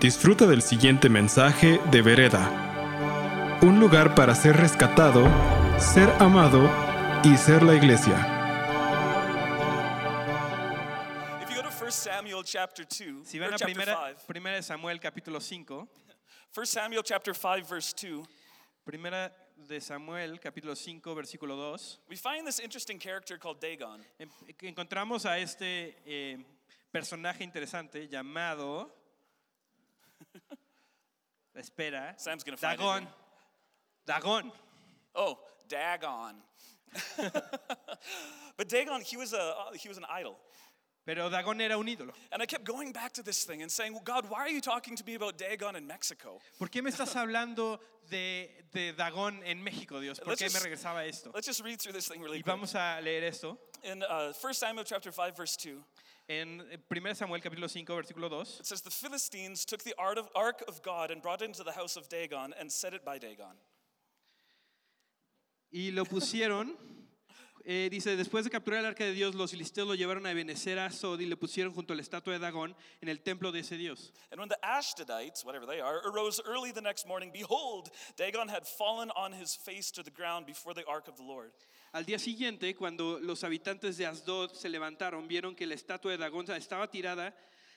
Disfruta 0.00 0.46
del 0.46 0.60
siguiente 0.62 1.08
mensaje 1.08 1.78
de 1.90 2.02
Vereda. 2.02 3.58
Un 3.62 3.80
lugar 3.80 4.14
para 4.14 4.34
ser 4.34 4.56
rescatado, 4.56 5.24
ser 5.78 6.10
amado 6.20 6.68
y 7.24 7.36
ser 7.36 7.62
la 7.62 7.74
iglesia. 7.74 8.14
If 11.42 11.48
you 11.50 11.56
go 11.56 11.62
to 11.62 11.70
1 11.84 11.90
Samuel 11.92 12.42
chapter 12.44 12.84
2, 12.86 13.24
Si 13.26 13.38
van 13.38 13.54
a 13.54 13.56
primera, 13.56 14.08
5, 14.14 14.26
primera 14.26 14.56
de 14.56 14.62
Samuel 14.62 15.00
capítulo 15.00 15.40
5, 15.40 15.88
1 16.54 16.66
Samuel 16.66 17.02
chapter 17.02 17.34
5 17.34 17.66
verse 17.66 17.94
2, 17.94 18.26
primera 18.84 19.32
de 19.56 19.80
Samuel 19.80 20.38
capítulo 20.40 20.74
5 20.76 21.14
versículo 21.14 21.56
2, 21.56 22.00
we 22.10 22.16
find 22.16 22.44
this 22.44 22.58
interesting 22.60 22.98
character 22.98 23.38
called 23.38 23.58
Dagon. 23.60 24.04
em- 24.18 24.28
encontramos 24.60 25.24
a 25.24 25.38
este 25.38 25.96
eh, 26.04 26.36
personaje 26.90 27.42
interesante 27.44 28.06
llamado, 28.08 28.92
espera, 31.56 32.14
Sam's 32.18 32.42
gonna 32.44 32.56
find 32.56 32.74
it 32.74 32.82
Dagón, 32.82 33.00
here. 33.00 33.08
Dagón. 34.06 34.52
Oh, 35.14 35.38
Dagon. 35.68 36.34
but 38.56 38.68
Dagon, 38.68 39.00
he 39.02 39.16
was 39.16 39.32
a 39.32 39.38
uh, 39.38 39.72
he 39.74 39.88
was 39.88 39.98
an 39.98 40.04
idol. 40.10 40.36
Pero 41.06 41.28
Dagón 41.28 41.60
era 41.60 41.76
un 41.76 41.84
ídolo. 41.86 42.12
And 42.32 42.42
I 42.42 42.46
kept 42.46 42.64
going 42.64 42.90
back 42.90 43.12
to 43.14 43.22
this 43.22 43.44
thing 43.44 43.60
and 43.60 43.70
saying, 43.70 43.92
well, 43.92 44.00
God, 44.02 44.24
why 44.30 44.38
are 44.38 44.48
you 44.48 44.62
talking 44.62 44.96
to 44.96 45.04
me 45.04 45.16
about 45.16 45.36
Dagon 45.36 45.76
in 45.76 45.86
Mexico? 45.86 46.40
¿Por 46.58 46.68
qué 46.68 46.82
me 46.82 46.90
estás 46.90 47.14
hablando 47.22 47.78
de, 48.08 48.48
de 48.72 48.94
Dagón 48.94 49.42
en 49.44 49.62
México, 49.62 50.00
Dios? 50.00 50.18
¿Por 50.18 50.28
Let's 50.30 50.40
qué 50.40 50.46
me 50.46 50.50
just- 50.52 50.64
regresaba 50.64 51.00
a 51.00 51.06
esto? 51.06 51.30
Let's 51.34 51.46
just 51.46 51.62
read 51.62 51.78
through 51.78 51.92
this 51.92 52.08
thing 52.08 52.22
really 52.22 52.38
Y 52.38 52.42
quick. 52.42 52.46
vamos 52.54 52.74
a 52.74 53.00
leer 53.02 53.22
esto 53.24 53.58
In 53.82 54.02
uh, 54.02 54.32
1 54.32 54.54
Samuel 54.54 54.84
chapter 54.84 55.12
5 55.12 55.36
verse 55.36 55.56
2, 55.58 55.76
en 56.28 56.60
eh, 56.70 56.78
1 56.88 57.14
Samuel 57.14 57.42
capítulo 57.42 57.68
5 57.68 57.94
versículo 57.94 58.30
2. 58.30 58.60
it 58.60 58.66
says, 58.66 58.82
The 58.82 58.90
Philistines 58.90 59.64
took 59.64 59.82
the 59.82 59.94
art 59.98 60.18
of, 60.18 60.28
ark 60.34 60.62
of 60.66 60.82
God 60.82 61.10
and 61.10 61.20
brought 61.20 61.42
it 61.42 61.46
into 61.46 61.64
the 61.64 61.72
house 61.72 61.96
of 61.96 62.08
Dagon 62.08 62.54
and 62.58 62.70
set 62.70 62.94
it 62.94 63.04
by 63.04 63.18
Dagon. 63.18 63.56
Y 65.72 65.90
lo 65.92 66.04
pusieron, 66.04 66.76
eh, 67.64 67.88
dice, 67.90 68.16
después 68.16 68.44
de 68.44 68.50
capturar 68.50 68.80
el 68.80 68.86
arca 68.86 69.04
de 69.04 69.12
Dios, 69.12 69.34
los 69.34 69.50
filisteos 69.50 69.88
lo 69.88 69.94
llevaron 69.94 70.26
a 70.26 70.30
Ebenezer 70.30 70.78
a 70.78 70.90
Sod 70.90 71.20
y 71.20 71.26
le 71.26 71.36
pusieron 71.36 71.72
junto 71.72 71.94
a 71.94 71.96
la 71.96 72.02
estatua 72.02 72.34
de 72.34 72.38
Dagón 72.38 72.76
en 73.00 73.08
el 73.08 73.22
templo 73.22 73.50
de 73.52 73.60
ese 73.60 73.78
Dios. 73.78 74.12
And 74.30 74.38
when 74.38 74.50
the 74.50 74.58
Ashdodites, 74.62 75.44
whatever 75.44 75.66
they 75.66 75.80
are, 75.80 76.00
arose 76.06 76.40
early 76.44 76.72
the 76.72 76.82
next 76.82 77.06
morning, 77.06 77.30
behold, 77.32 77.90
Dagon 78.16 78.48
had 78.48 78.66
fallen 78.66 79.10
on 79.16 79.32
his 79.32 79.56
face 79.56 79.90
to 79.92 80.02
the 80.02 80.10
ground 80.10 80.44
before 80.44 80.74
the 80.74 80.84
ark 80.86 81.08
of 81.08 81.16
the 81.16 81.22
Lord. 81.22 81.52
Al 81.92 82.04
día 82.04 82.18
siguiente, 82.18 82.74
cuando 82.74 83.18
los 83.20 83.44
habitantes 83.44 83.96
de 83.96 84.04
Asdod 84.04 84.52
se 84.52 84.68
levantaron, 84.68 85.26
vieron 85.26 85.54
que 85.54 85.64
la 85.64 85.74
estatua 85.74 86.10
de 86.10 86.18
Dagón 86.18 86.50
estaba 86.50 86.90
tirada 86.90 87.34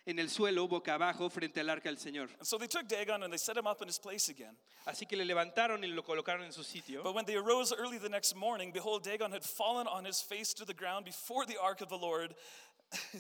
en 0.08 0.20
el 0.20 0.30
suelo, 0.30 0.70
boca 0.70 0.94
abajo, 0.94 1.30
frente 1.30 1.60
al 1.60 1.70
arca 1.70 1.90
del 1.90 1.98
Señor. 1.98 2.30
And 2.40 2.48
so 2.48 2.58
they 2.58 2.68
took 2.68 2.88
Dagon 2.88 3.24
and 3.24 3.32
they 3.32 3.38
set 3.38 3.58
him 3.58 3.68
up 3.68 3.82
in 3.82 3.90
his 3.90 4.00
place 4.00 4.30
again. 4.30 4.56
Así 4.88 5.06
que 5.06 5.18
le 5.18 5.26
levantaron 5.26 5.84
y 5.84 5.88
lo 5.88 6.02
colocaron 6.02 6.46
en 6.46 6.54
su 6.54 6.64
sitio. 6.64 7.04
But 7.04 7.14
when 7.14 7.26
they 7.26 7.36
arose 7.36 7.74
early 7.74 7.98
the 7.98 8.08
next 8.08 8.34
morning, 8.34 8.72
behold, 8.72 9.04
Dagon 9.04 9.34
had 9.34 9.44
fallen 9.44 9.86
on 9.86 10.06
his 10.06 10.22
face 10.22 10.54
to 10.54 10.66
the 10.66 10.74
ground 10.74 11.04
before 11.04 11.46
the 11.46 11.58
ark 11.62 11.82
of 11.82 11.90
the 11.90 11.98
Lord. 11.98 12.36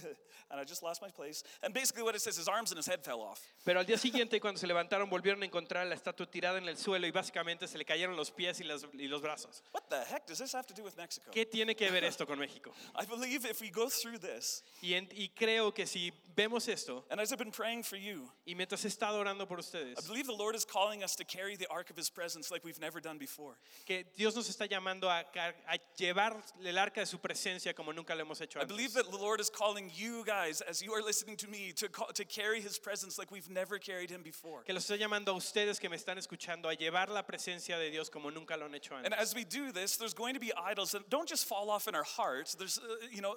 and 0.49 0.59
I 0.59 0.63
just 0.63 0.81
lost 0.81 1.01
my 1.01 1.09
place. 1.09 1.43
And 1.61 1.73
basically, 1.73 2.03
what 2.03 2.15
it 2.15 2.21
says, 2.21 2.37
his 2.37 2.47
arms 2.47 2.71
and 2.71 2.77
his 2.77 2.87
head 2.87 3.03
fell 3.03 3.19
off. 3.21 3.41
Pero 3.65 3.79
al 3.79 3.85
día 3.85 3.97
siguiente, 3.97 4.39
cuando 4.39 4.59
se 4.59 4.67
levantaron, 4.73 5.09
volvieron 5.09 5.41
a 5.43 5.45
encontrar 5.45 5.85
la 5.87 5.95
estatua 5.95 6.25
tirada 6.29 6.57
en 6.57 6.67
el 6.69 6.77
suelo 6.77 7.05
y 7.05 7.11
básicamente 7.11 7.67
se 7.67 7.77
le 7.77 7.83
cayeron 7.85 8.15
los 8.15 8.31
pies 8.31 8.59
y, 8.61 8.63
las- 8.63 8.85
y 8.93 9.07
los 9.07 9.21
brazos. 9.21 9.61
What 9.73 9.83
the 9.89 10.03
heck 10.05 10.25
does 10.25 10.37
this 10.39 10.53
have 10.53 10.65
to 10.67 10.73
do 10.73 10.83
with 10.83 10.95
Mexico? 10.97 11.31
¿Qué 11.31 11.45
tiene 11.45 11.75
que 11.75 11.89
ver 11.91 12.03
esto 12.05 12.25
con 12.25 12.39
México? 12.45 12.71
I 12.95 13.05
believe 13.05 13.45
if 13.45 13.59
we 13.61 13.69
go 13.69 13.89
through 13.89 14.19
this, 14.19 14.63
Y, 14.81 14.93
en- 14.93 15.09
y 15.11 15.29
creo 15.35 15.73
que 15.73 15.85
si 15.85 16.13
vemos 16.35 16.67
esto, 16.69 17.03
and 17.09 17.19
as 17.19 17.31
I've 17.31 17.39
been 17.39 17.51
praying 17.51 17.83
for 17.83 17.97
you, 17.97 18.29
y 18.45 18.53
mientras 18.55 18.83
he 18.85 18.87
estado 18.87 19.19
orando 19.19 19.45
por 19.47 19.57
ustedes. 19.59 19.97
I 19.97 20.07
believe 20.07 20.27
the 20.27 20.33
Lord 20.35 20.55
is 20.55 20.63
calling 20.65 21.03
us 21.03 21.15
to 21.17 21.25
carry 21.25 21.57
the 21.57 21.67
ark 21.69 21.89
of 21.89 21.97
his 21.97 22.09
presence 22.09 22.51
like 22.51 22.63
we've 22.63 22.79
never 22.79 23.01
done 23.01 23.17
before. 23.17 23.57
que 23.85 24.05
Dios 24.15 24.35
nos 24.35 24.47
está 24.49 24.65
llamando 24.67 25.09
a, 25.09 25.25
a 25.67 25.77
llevar 25.97 26.37
el 26.63 26.77
arca 26.77 27.01
de 27.01 27.05
su 27.05 27.17
presencia 27.19 27.73
como 27.73 27.91
nunca 27.91 28.15
lo 28.15 28.21
hemos 28.21 28.39
hecho 28.39 28.61
I 28.61 28.65
believe 28.65 28.93
that 28.93 29.09
the 29.11 29.17
Lord 29.17 29.41
is 29.41 29.49
calling 29.57 29.89
you 29.95 30.23
guys, 30.25 30.61
as 30.61 30.81
you 30.81 30.93
are 30.93 31.01
listening 31.01 31.35
to 31.37 31.47
me, 31.47 31.73
to, 31.75 31.89
call, 31.89 32.07
to 32.13 32.23
carry 32.23 32.61
his 32.61 32.77
presence 32.77 33.17
like 33.17 33.31
we've 33.31 33.49
never 33.49 33.79
carried 33.79 34.09
him 34.09 34.21
before. 34.21 34.61
Que 34.63 34.73
los 34.73 34.85
está 34.85 34.97
llamando 34.97 35.29
a 35.29 35.33
ustedes 35.33 35.79
que 35.79 35.89
me 35.89 35.97
están 35.97 36.17
escuchando 36.17 36.65
a 36.69 36.75
llevar 36.75 37.09
la 37.09 37.23
presencia 37.23 37.77
de 37.77 37.89
Dios 37.89 38.09
como 38.09 38.29
nunca 38.29 38.55
lo 38.55 38.65
han 38.65 38.75
hecho 38.75 38.95
antes. 38.95 39.05
And 39.05 39.13
as 39.15 39.33
we 39.33 39.43
do 39.43 39.71
this, 39.71 39.97
there's 39.97 40.13
going 40.13 40.35
to 40.35 40.39
be 40.39 40.51
idols 40.55 40.91
that 40.91 41.09
don't 41.09 41.27
just 41.27 41.45
fall 41.45 41.69
off 41.71 41.87
in 41.87 41.95
our 41.95 42.03
hearts. 42.03 42.53
There's, 42.55 42.77
uh, 42.77 43.07
you 43.11 43.21
know, 43.21 43.35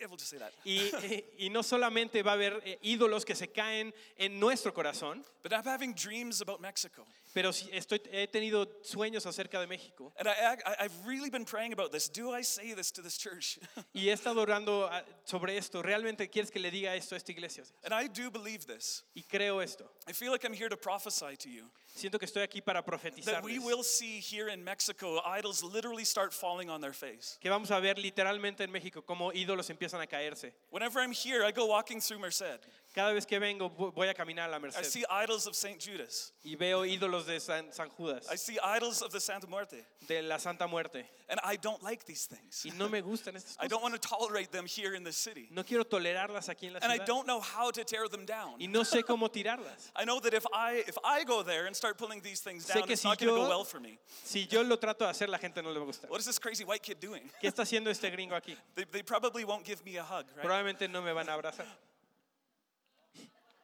we'll 0.00 0.16
just 0.16 0.30
say 0.30 0.38
that. 0.38 0.52
Y, 0.64 1.24
y 1.38 1.48
no 1.50 1.62
solamente 1.62 2.22
va 2.22 2.32
a 2.32 2.34
haber 2.34 2.60
eh, 2.64 2.78
ídolos 2.82 3.24
que 3.24 3.34
se 3.34 3.48
caen 3.48 3.92
en 4.16 4.38
nuestro 4.40 4.72
corazón, 4.72 5.24
But 5.42 5.52
I'm 5.52 5.64
having 5.64 5.92
dreams 5.94 6.40
about 6.40 6.60
Mexico. 6.60 7.04
pero 7.34 7.52
sí 7.52 7.68
estoy, 7.72 8.00
he 8.12 8.26
tenido 8.28 8.68
sueños 8.82 9.26
acerca 9.26 9.60
de 9.60 9.66
México. 9.66 10.12
And 10.18 10.28
I, 10.28 10.32
I, 10.64 10.84
I've 10.84 11.06
really 11.06 11.30
been 11.30 11.44
praying 11.44 11.72
about 11.72 11.90
this. 11.90 12.08
Do 12.08 12.30
I 12.32 12.42
say 12.42 12.74
this 12.74 12.90
to 12.92 13.02
this 13.02 13.16
church? 13.16 13.58
Y 13.94 14.08
he 14.08 14.12
estado 14.12 14.40
orando 14.40 14.88
ah, 14.90 15.02
sobre 15.24 15.56
esto. 15.56 15.82
¿Realmente 15.82 16.28
quieres 16.30 16.50
que 16.50 16.60
le 16.60 16.70
diga 16.70 16.94
esto 16.94 17.14
a 17.14 17.18
esta 17.18 17.32
iglesia? 17.32 17.64
and 17.84 17.92
I 17.94 18.06
do 18.06 18.30
believe 18.30 18.66
this. 18.66 19.02
Y 19.16 19.22
creo 19.28 19.60
esto. 19.62 19.84
I 20.08 20.12
feel 20.12 20.30
like 20.32 20.44
I'm 20.44 20.54
here 20.54 20.68
to 20.68 20.76
prophesy 20.76 21.36
to 21.38 21.48
you 21.48 21.70
Siento 21.94 22.18
que 22.18 22.24
estoy 22.24 22.42
aquí 22.42 22.62
para 22.62 22.80
that 22.80 22.86
profetizar. 22.86 23.42
we 23.44 23.58
will 23.58 23.82
see 23.82 24.18
here 24.20 24.48
in 24.48 24.64
Mexico 24.64 25.20
idols 25.26 25.62
literally 25.62 26.04
start 26.04 26.32
falling 26.32 26.70
on 26.70 26.80
their 26.80 26.94
face. 26.94 27.38
Que 27.40 27.50
vamos 27.50 27.70
a 27.70 27.78
ver 27.80 27.98
literalmente 27.98 28.64
en 28.64 28.70
México 28.70 29.02
cómo 29.02 29.32
ídolos 29.32 29.68
empiezan 29.68 30.00
a 30.00 30.06
caerse. 30.06 30.54
I. 32.92 33.00
Cada 33.00 33.12
vez 33.14 33.24
que 33.26 33.38
vengo 33.38 33.70
vo- 33.70 33.92
voy 33.92 34.08
a 34.08 34.14
caminar 34.14 34.48
a 34.48 34.50
la 34.52 34.56
I 34.58 34.60
Merced 34.60 34.84
see 34.84 35.04
idols 35.10 35.46
of 35.46 35.54
St. 35.54 35.80
Judas. 35.80 36.32
y 36.44 36.54
veo 36.56 36.84
ídolos 36.84 37.24
de 37.26 37.40
San, 37.40 37.72
San 37.72 37.88
Judas, 37.90 38.26
I 38.30 38.36
see 38.36 38.58
idols 38.62 39.00
of 39.02 39.10
the 39.12 39.20
Santa 39.20 39.46
Muerte. 39.46 39.84
de 40.06 40.20
la 40.22 40.36
Santa 40.38 40.66
Muerte. 40.68 41.04
And 41.28 41.40
I 41.42 41.56
don't 41.56 41.82
like 41.82 42.04
these 42.04 42.26
things. 42.26 42.62
Y 42.66 42.72
no 42.76 42.88
me 42.90 43.00
gustan 43.00 43.34
estas 43.36 43.56
I 43.60 43.66
don't 43.66 43.80
cosas. 43.80 43.82
want 43.92 44.02
to 44.02 44.08
tolerate 44.08 44.52
them 44.52 44.66
here 44.66 44.94
in 44.94 45.02
the 45.04 45.12
city. 45.12 45.48
No 45.50 45.62
quiero 45.64 45.84
tolerarlas 45.84 46.48
aquí 46.50 46.64
en 46.66 46.74
la 46.74 46.80
And 46.82 46.92
I 46.92 46.96
ciudad. 46.96 47.06
don't 47.06 47.26
know 47.26 47.40
how 47.40 47.70
to 47.70 47.82
tear 47.84 48.06
them 48.08 48.26
down. 48.26 48.56
Y 48.60 48.66
no 48.66 48.80
sé 48.82 49.02
cómo 49.02 49.30
tirarlas. 49.30 49.90
I 49.96 50.04
know 50.04 50.20
that 50.20 50.34
if 50.34 50.44
I 50.52 50.84
if 50.86 50.98
I 51.02 51.24
go 51.24 51.42
there 51.42 51.66
and 51.66 51.74
start 51.74 51.96
pulling 51.96 52.20
these 52.20 52.40
things 52.40 52.66
Sé 52.66 52.74
down, 52.74 52.82
que 52.86 52.92
it's 52.92 53.02
si 53.02 53.08
not 53.08 53.18
going 53.18 53.30
to 53.32 53.36
go 53.36 53.42
yo- 53.44 53.48
well 53.48 53.64
for 53.64 53.80
me. 53.80 53.98
Si 54.24 54.46
yo 54.50 54.62
lo 54.62 54.76
trato 54.76 55.04
de 55.06 55.10
hacer, 55.10 55.28
la 55.30 55.38
gente 55.38 55.62
no 55.62 55.70
le 55.70 55.78
va 55.80 55.84
a 55.86 55.88
gustar. 55.88 56.10
What 56.10 56.20
is 56.20 56.26
this 56.26 56.38
crazy 56.38 56.64
white 56.64 56.82
kid 56.82 56.98
doing? 57.00 57.30
¿Qué 57.40 57.48
está 57.48 57.62
haciendo 57.64 57.88
este 57.88 58.10
gringo 58.10 58.34
aquí? 58.34 58.54
They, 58.74 58.84
they 58.84 59.02
probably 59.02 59.44
won't 59.44 59.64
give 59.64 59.82
me 59.84 59.96
a 59.96 60.02
hug, 60.04 60.26
right? 60.36 60.44
Probablemente 60.44 60.90
no 60.90 61.00
me 61.00 61.12
van 61.12 61.28
a 61.30 61.32
abrazar. 61.38 61.64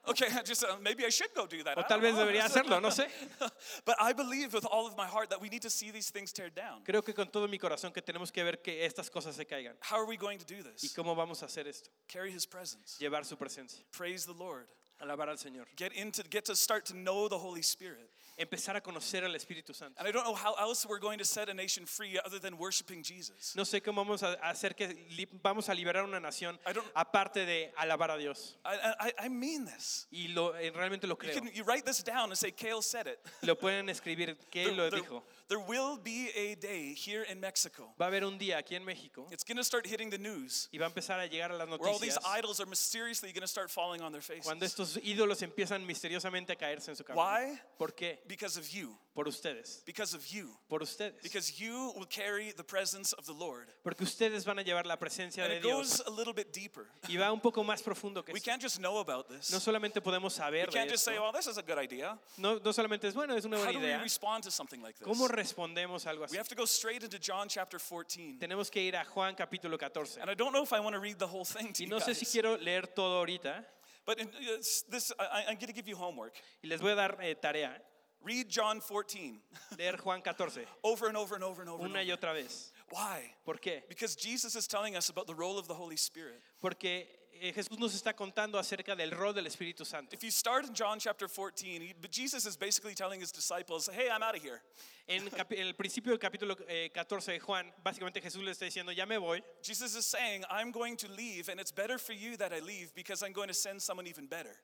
Okay, 0.06 0.26
just 0.44 0.64
uh, 0.64 0.76
maybe 0.82 1.04
I 1.04 1.10
should 1.10 1.34
go 1.34 1.46
do 1.46 1.62
that. 1.64 1.76
O 1.76 1.82
tal 1.82 2.00
vez 2.00 2.14
know. 2.14 2.24
debería 2.24 2.44
hacerlo, 2.48 2.80
no 2.80 2.88
sé. 2.90 3.06
but 3.84 3.96
I 4.00 4.12
believe 4.12 4.54
with 4.54 4.64
all 4.64 4.86
of 4.86 4.96
my 4.96 5.06
heart 5.06 5.30
that 5.30 5.40
we 5.40 5.48
need 5.48 5.62
to 5.62 5.70
see 5.70 5.90
these 5.90 6.10
things 6.10 6.32
tear 6.32 6.50
down. 6.50 6.82
Creo 6.84 7.04
que 7.04 7.12
con 7.12 7.26
todo 7.26 7.46
mi 7.48 7.58
corazón 7.58 7.92
que 7.92 8.00
tenemos 8.02 8.32
que 8.32 8.42
ver 8.44 8.56
que 8.62 8.84
estas 8.86 9.10
cosas 9.10 9.34
se 9.34 9.44
caigan. 9.44 9.74
How 9.80 9.96
are 9.98 10.06
we 10.06 10.16
going 10.16 10.38
to 10.38 10.46
do 10.46 10.62
this? 10.62 10.82
¿Y 10.82 10.88
cómo 10.94 11.14
vamos 11.16 11.42
a 11.42 11.46
hacer 11.46 11.66
esto? 11.66 11.90
Carry 12.08 12.30
His 12.32 12.46
presence, 12.46 12.96
Llevar 13.00 13.24
su 13.24 13.36
presencia. 13.36 13.80
praise 13.92 14.24
the 14.24 14.32
Lord, 14.32 14.66
Alabar 15.02 15.28
al 15.28 15.36
Señor. 15.36 15.64
get 15.76 15.92
into 15.92 16.22
get 16.30 16.44
to 16.46 16.56
start 16.56 16.84
to 16.86 16.94
know 16.94 17.28
the 17.28 17.38
Holy 17.38 17.62
Spirit. 17.62 18.10
Empezar 18.40 18.76
a 18.76 18.80
conocer 18.80 19.24
al 19.24 19.34
Espíritu 19.34 19.74
Santo. 19.74 19.98
And 19.98 20.08
I 20.08 20.12
don't 20.12 20.24
know 20.24 20.34
how 20.36 20.54
else 20.58 20.86
we're 20.88 21.00
going 21.00 21.18
to 21.18 21.24
set 21.24 21.48
a 21.48 21.54
nation 21.54 21.86
free 21.86 22.18
other 22.24 22.38
than 22.40 22.54
worshiping 22.56 23.02
Jesus. 23.02 23.54
No 23.56 23.64
sé 23.64 23.82
cómo 23.82 24.04
vamos 24.04 24.22
a 24.22 24.34
hacer 24.48 24.76
que 24.76 24.88
li- 25.10 25.28
vamos 25.42 25.68
a 25.68 25.74
liberar 25.74 26.04
una 26.04 26.20
nación 26.20 26.58
I 26.64 26.72
don't- 26.72 26.88
aparte 26.94 27.44
de 27.44 27.72
alabar 27.76 28.12
a 28.12 28.16
Dios. 28.16 28.56
I, 28.64 29.08
I, 29.08 29.26
I 29.26 29.28
mean 29.28 29.64
this. 29.66 30.06
Y 30.12 30.28
lo, 30.28 30.54
eh, 30.56 30.70
realmente 30.70 31.06
lo 31.08 31.14
You, 31.14 31.18
creo. 31.18 31.34
can, 31.34 31.50
you 31.52 31.64
write 31.64 31.84
this 31.84 32.02
down 32.04 32.30
and 32.30 32.36
say, 32.36 32.52
Kale 32.52 32.80
said 32.82 33.08
it. 33.08 33.18
Lo 33.42 33.56
pueden 33.56 33.88
escribir, 33.88 34.36
que 34.50 34.70
lo 34.70 34.88
dijo. 34.88 35.24
There 35.48 35.58
will 35.58 35.96
be 35.96 36.30
a 36.36 36.54
day 36.54 36.94
here 36.94 37.22
in 37.22 37.40
Mexico. 37.40 37.94
Va 37.98 38.06
a 38.06 38.08
haber 38.08 38.24
un 38.24 38.38
día 38.38 38.58
aquí 38.58 38.74
en 38.76 38.84
México 38.84 39.26
It's 39.30 39.44
going 39.44 39.56
to 39.56 39.64
start 39.64 39.86
hitting 39.86 40.10
the 40.10 40.18
news 40.18 40.68
y 40.72 40.78
va 40.78 40.86
a 40.86 40.88
empezar 40.88 41.18
a 41.20 41.26
llegar 41.26 41.50
a 41.50 41.56
las 41.56 41.68
noticias. 41.68 41.80
where 41.80 41.90
all 41.90 41.98
these 41.98 42.18
idols 42.24 42.60
are 42.60 42.66
mysteriously 42.66 43.32
going 43.32 43.42
to 43.42 43.48
start 43.48 43.70
falling 43.70 44.02
on 44.02 44.12
their 44.12 44.22
faces. 44.22 44.44
cuando 44.44 44.64
estos 44.64 44.98
ídolos 45.02 45.42
empiezan 45.42 45.84
misteriosamente 45.86 46.52
a 46.52 46.56
caerse 46.56 46.90
en 46.90 46.96
su 46.96 47.04
camino. 47.04 47.24
Why? 47.24 47.58
¿Por 47.78 47.94
qué? 47.94 48.20
Because 48.26 48.58
of 48.58 48.68
you. 48.68 48.96
Por 49.18 49.26
ustedes. 49.26 49.82
Because 49.84 50.14
of 50.14 50.24
you. 50.32 50.48
Por 50.68 50.80
ustedes. 50.80 51.20
Because 51.24 51.58
you 51.60 51.92
will 51.96 52.06
carry 52.06 52.52
the 52.52 52.62
presence 52.62 53.12
of 53.14 53.26
the 53.26 53.32
Lord. 53.32 53.66
Porque 53.82 54.04
ustedes 54.04 54.44
van 54.44 54.60
a 54.60 54.62
llevar 54.62 54.86
la 54.86 54.94
presencia 54.96 55.42
And 55.42 55.54
de 55.54 55.56
it 55.58 55.62
goes 55.64 55.96
Dios 55.96 56.02
a 56.06 56.10
little 56.10 56.32
bit 56.32 56.52
deeper. 56.52 56.86
y 57.08 57.16
va 57.16 57.32
un 57.32 57.40
poco 57.40 57.64
más 57.64 57.82
profundo 57.82 58.24
que 58.24 58.32
We 58.32 58.40
can't 58.40 58.62
just 58.62 58.78
know 58.78 58.98
about 59.00 59.28
No 59.28 59.36
this. 59.38 59.46
solamente 59.60 60.00
podemos 60.00 60.34
We 60.34 60.44
saber 60.44 60.66
de 60.66 60.72
can't 60.72 60.88
just 60.88 61.04
say, 61.04 61.18
well, 61.18 61.32
this 61.32 61.48
is 61.48 61.58
a 61.58 61.62
good 61.62 61.78
idea. 61.78 62.16
No, 62.36 62.60
no 62.64 62.72
solamente 62.72 63.08
es 63.08 63.14
bueno, 63.14 63.34
es 63.34 63.44
una 63.44 63.56
How 63.56 63.64
buena 63.64 63.80
do 63.80 63.84
we 63.84 63.92
idea. 63.92 64.02
respond 64.04 64.44
to 64.44 64.52
something 64.52 64.80
like 64.82 64.96
¿Cómo 65.02 65.26
respondemos 65.26 66.06
a 66.06 66.10
algo 66.10 66.20
We 66.22 66.26
así? 66.26 66.38
have 66.38 66.48
to 66.48 66.54
go 66.54 66.64
straight 66.64 67.02
into 67.02 67.18
John 67.18 67.48
chapter 67.48 67.80
14. 67.80 68.38
Tenemos 68.38 68.70
que 68.70 68.80
ir 68.82 68.94
a 68.94 69.04
Juan 69.04 69.34
capítulo 69.34 69.76
14. 69.76 70.20
And 70.20 70.30
I 70.30 70.34
don't 70.34 70.52
know 70.52 70.62
if 70.62 70.72
I 70.72 70.78
want 70.78 70.94
to 70.94 71.00
read 71.00 71.18
the 71.18 71.26
whole 71.26 71.44
thing 71.44 71.72
to 71.72 71.82
Y 71.82 71.86
you 71.86 71.90
no 71.90 71.98
sé 71.98 72.14
si 72.14 72.24
quiero 72.24 72.56
leer 72.56 72.86
todo 72.86 73.18
ahorita. 73.18 73.64
But 74.06 74.20
in, 74.20 74.28
uh, 74.28 74.58
this, 74.88 75.12
I, 75.18 75.40
I'm 75.48 75.56
going 75.56 75.66
to 75.66 75.72
give 75.72 75.88
you 75.88 75.96
homework. 75.96 76.34
Y 76.62 76.68
les 76.68 76.80
voy 76.80 76.92
a 76.92 76.94
dar 76.94 77.18
eh, 77.20 77.34
tarea. 77.34 77.82
Read 78.24 78.48
John 78.48 78.80
14 78.80 79.38
Leer 79.78 79.96
Juan 80.04 80.22
14. 80.22 80.64
over 80.84 81.08
and 81.08 81.16
over 81.16 81.34
and 81.34 81.44
over 81.44 81.62
and 81.62 81.70
over. 81.70 81.84
Una 81.84 82.02
y 82.02 82.10
otra 82.10 82.34
vez. 82.34 82.72
Why? 82.90 83.34
¿Por 83.44 83.54
qué? 83.54 83.82
Because 83.88 84.16
Jesus 84.16 84.56
is 84.56 84.66
telling 84.66 84.96
us 84.96 85.10
about 85.10 85.26
the 85.26 85.34
role 85.34 85.58
of 85.58 85.68
the 85.68 85.74
Holy 85.74 85.96
Spirit. 85.96 86.40
Porque 86.60 87.06
eh, 87.40 87.52
Jesús 87.52 87.78
nos 87.78 87.94
está 87.94 88.14
contando 88.14 88.58
acerca 88.58 88.96
del 88.96 89.12
rol 89.12 89.32
del 89.32 89.46
Espíritu 89.46 89.84
Santo. 89.84 90.14
If 90.14 90.24
you 90.24 90.30
start 90.30 90.66
in 90.66 90.74
John 90.74 90.98
chapter 90.98 91.28
14, 91.28 91.80
he, 91.80 91.94
Jesus 92.10 92.46
is 92.46 92.56
basically 92.56 92.94
telling 92.94 93.20
his 93.20 93.30
disciples, 93.30 93.88
hey, 93.92 94.08
I'm 94.12 94.22
out 94.22 94.34
of 94.34 94.42
here. 94.42 94.62
En, 95.08 95.22
el 95.56 95.74
principio 95.74 96.12
del 96.12 96.18
capítulo 96.18 96.56
eh, 96.68 96.90
14 96.92 97.32
de 97.32 97.38
Juan, 97.38 97.66
básicamente 97.84 98.20
Jesús 98.20 98.42
le 98.44 98.50
está 98.50 98.64
diciendo, 98.64 98.94
ya 98.94 99.06
me 99.06 99.16
voy, 99.16 99.40
Jesus 99.62 99.94
is 99.94 100.06
saying, 100.06 100.44
I'm 100.50 100.70
going 100.70 100.96
to 100.96 101.08
leave, 101.16 101.48
and 101.48 101.60
it's 101.60 101.72
better 101.72 101.98
for 101.98 102.12
you 102.12 102.36
that 102.36 102.52
I 102.52 102.60
leave 102.60 102.92
because 102.94 103.22
I'm 103.22 103.32
going 103.32 103.48
to 103.48 103.54
send 103.54 103.80
someone 103.80 104.06
even 104.06 104.26
better. 104.26 104.56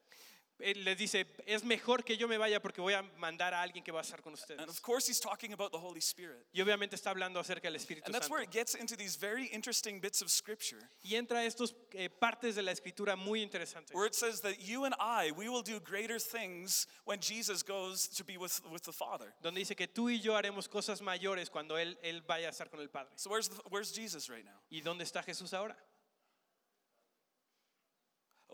Él 0.60 0.84
les 0.84 0.96
dice, 0.96 1.26
es 1.46 1.64
mejor 1.64 2.04
que 2.04 2.16
yo 2.16 2.28
me 2.28 2.38
vaya 2.38 2.60
porque 2.60 2.80
voy 2.80 2.94
a 2.94 3.02
mandar 3.18 3.52
a 3.54 3.60
alguien 3.60 3.82
que 3.84 3.90
va 3.90 4.00
a 4.00 4.02
estar 4.02 4.22
con 4.22 4.32
And 4.34 4.38
ustedes. 4.40 4.68
of 4.68 4.80
course, 4.82 5.06
he's 5.08 5.18
talking 5.20 5.52
about 5.52 5.72
the 5.72 5.78
Holy 5.78 6.00
Spirit. 6.00 6.46
Y 6.52 6.60
obviamente 6.60 6.94
está 6.94 7.10
hablando 7.10 7.40
acerca 7.40 7.68
del 7.68 7.74
Espíritu 7.76 8.04
And 8.06 8.14
that's 8.14 8.26
Santo. 8.28 8.34
where 8.34 8.42
it 8.42 8.50
gets 8.52 8.74
into 8.74 8.96
these 8.96 9.16
very 9.16 9.46
interesting 9.46 10.00
bits 10.00 10.22
of 10.22 10.30
scripture 10.30 10.78
Y 11.02 11.16
entra 11.16 11.44
estos 11.44 11.74
eh, 11.92 12.08
partes 12.08 12.54
de 12.54 12.62
la 12.62 12.70
escritura 12.72 13.16
muy 13.16 13.42
interesantes. 13.42 13.94
where 13.94 14.06
it 14.06 14.14
says 14.14 14.40
that 14.42 14.60
you 14.60 14.84
and 14.84 14.94
I, 15.00 15.32
we 15.36 15.48
will 15.48 15.62
do 15.62 15.80
greater 15.80 16.18
things 16.20 16.86
when 17.04 17.18
Jesus 17.20 17.62
goes 17.64 18.06
to 18.16 18.24
be 18.24 18.36
with, 18.38 18.60
with 18.70 18.82
the 18.84 18.92
Father. 18.92 19.34
Donde 19.42 19.58
dice 19.58 19.74
que 19.76 19.88
tú 19.88 20.08
y 20.08 20.20
yo 20.20 20.34
haremos 20.36 20.68
cosas 20.68 21.00
mayores 21.02 21.50
cuando 21.50 21.76
él, 21.76 21.96
él 22.02 22.22
vaya 22.26 22.46
a 22.46 22.50
estar 22.52 22.70
con 22.70 22.80
el 22.80 22.88
Padre. 22.90 23.10
So, 23.16 23.28
where's, 23.28 23.48
the, 23.48 23.60
where's 23.70 23.92
Jesus 23.92 24.30
right 24.30 24.44
now? 24.44 24.60
¿Y 24.70 24.80
dónde 24.82 25.02
está 25.02 25.22
Jesús 25.24 25.52
ahora? 25.52 25.76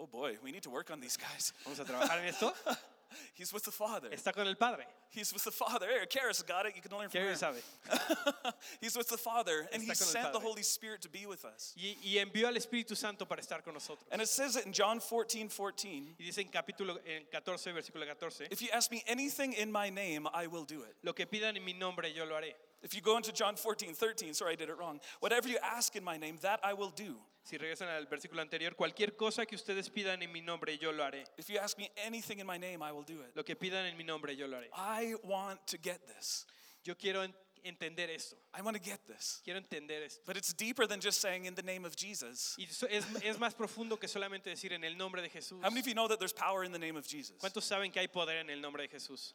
Oh 0.01 0.07
boy, 0.07 0.37
we 0.43 0.51
need 0.51 0.63
to 0.63 0.71
work 0.71 0.91
on 0.91 1.01
these 1.01 1.19
guys. 1.19 1.53
Vamos 1.65 1.79
a 1.79 1.85
trabajar 1.85 2.19
en 2.21 2.29
esto. 2.29 2.53
He's 3.35 3.53
with 3.53 3.65
the 3.65 3.73
Father. 3.73 4.09
Está 4.11 4.33
con 4.33 4.47
el 4.47 4.55
Padre. 4.55 4.85
He's 5.11 5.33
with 5.33 5.43
the 5.43 5.51
Father. 5.51 5.89
Here, 5.89 6.07
Karis 6.07 6.47
got 6.47 6.65
it. 6.67 6.75
You 6.77 6.81
can 6.81 6.97
learn 6.97 7.09
from 7.11 7.21
¿Quién 7.21 7.31
her. 7.31 7.37
sabe? 7.37 7.57
He's 8.81 8.97
with 8.97 9.09
the 9.09 9.19
Father, 9.19 9.69
and 9.73 9.83
He 9.83 9.91
Está 9.91 9.99
con 9.99 10.07
el 10.07 10.23
sent 10.23 10.33
the 10.33 10.39
Holy 10.39 10.63
Spirit 10.63 11.03
to 11.03 11.09
be 11.09 11.27
with 11.27 11.45
us. 11.45 11.75
Y, 11.77 11.97
y 12.05 12.19
envió 12.25 12.47
al 12.47 12.55
Espíritu 12.55 12.97
Santo 12.97 13.27
para 13.27 13.43
estar 13.43 13.65
con 13.65 13.75
nosotros. 13.75 14.07
And 14.13 14.23
it 14.23 14.29
says 14.29 14.55
it 14.57 14.65
in 14.65 14.73
John 14.73 15.01
14 15.01 15.49
14. 15.49 16.15
Y 16.19 16.25
dice 16.25 16.39
en 16.39 16.49
capítulo 16.49 16.99
en 17.05 17.25
14, 17.33 17.73
versículo 17.73 18.07
14, 18.07 18.47
If 18.51 18.63
you 18.63 18.69
ask 18.73 18.93
me 18.93 19.03
anything 19.09 19.55
in 19.55 19.73
my 19.73 19.91
name, 19.91 20.29
I 20.33 20.47
will 20.47 20.65
do 20.65 20.83
it. 20.83 20.95
lo 21.03 21.13
que 21.13 21.27
pidan 21.27 21.57
en 21.57 21.65
mi 21.65 21.73
nombre 21.73 22.13
yo 22.15 22.25
lo 22.25 22.37
haré. 22.37 22.55
If 22.83 22.95
you 22.95 23.01
go 23.03 23.17
into 23.17 23.33
John 23.33 23.57
14 23.57 23.95
13, 23.95 24.35
sorry, 24.35 24.53
I 24.53 24.57
did 24.57 24.69
it 24.71 24.79
wrong. 24.79 25.01
Whatever 25.21 25.49
you 25.49 25.59
ask 25.63 25.95
in 25.97 26.03
my 26.05 26.17
name, 26.17 26.39
that 26.43 26.61
I 26.65 26.73
will 26.73 26.91
do. 26.91 27.17
Si 27.43 27.57
regresan 27.59 27.89
al 27.89 28.07
versículo 28.07 28.41
anterior, 28.41 28.73
cualquier 28.75 29.17
cosa 29.17 29.45
que 29.47 29.57
ustedes 29.57 29.89
pidan 29.91 30.23
en 30.23 30.31
mi 30.33 30.41
nombre 30.41 30.77
yo 30.81 30.91
lo 30.91 31.03
haré. 31.05 31.25
If 31.39 31.49
you 31.51 31.59
ask 31.59 31.77
me 31.79 31.91
anything 32.05 32.39
in 32.39 32.47
my 32.47 32.59
name, 32.59 32.83
I 32.83 32.93
will 32.93 33.03
do 33.03 33.21
it. 33.23 33.35
Lo 33.35 33.43
que 33.43 33.55
pidan 33.55 33.87
en 33.91 33.97
mi 33.97 34.05
nombre 34.05 34.35
yo 34.35 34.47
lo 34.47 34.59
haré. 34.59 34.69
I 34.75 35.15
want 35.25 35.67
to 35.69 35.79
get 35.79 36.07
this. 36.07 36.47
Yo 36.85 36.95
quiero 36.95 37.23
en- 37.23 37.35
entender 37.65 38.09
esto. 38.11 38.37
I 38.55 38.63
want 38.63 38.77
to 38.77 38.83
get 38.83 39.01
this. 39.07 39.41
Quiero 39.45 39.59
entender 39.59 40.03
esto. 40.05 40.21
But 40.27 40.37
it's 40.37 40.53
deeper 40.55 40.87
than 40.87 41.01
just 41.01 41.21
saying 41.21 41.45
in 41.47 41.55
the 41.55 41.63
name 41.63 41.85
of 41.85 41.95
Jesus. 41.97 42.57
Y 42.59 42.67
so- 42.71 42.87
es, 42.91 43.05
es 43.23 43.37
más 43.39 43.55
profundo 43.55 43.99
que 43.99 44.09
solamente 44.09 44.45
decir 44.51 44.73
en 44.73 44.85
el 44.85 44.97
nombre 44.97 45.21
de 45.23 45.29
Jesús. 45.29 45.63
How 45.63 45.69
many 45.71 45.81
of 45.81 45.87
you 45.87 45.95
know 45.95 46.09
that 46.09 46.19
there's 46.19 46.33
power 46.33 46.63
in 46.65 46.73
the 46.73 46.79
name 46.79 46.97
of 46.97 47.07
Jesus? 47.07 47.37
¿Cuántos 47.39 47.65
saben 47.65 47.91
que 47.93 48.01
hay 48.01 48.07
poder 48.09 48.37
en 48.39 48.49
el 48.51 48.61
nombre 48.61 48.83
de 48.87 48.89
Jesús? 48.89 49.35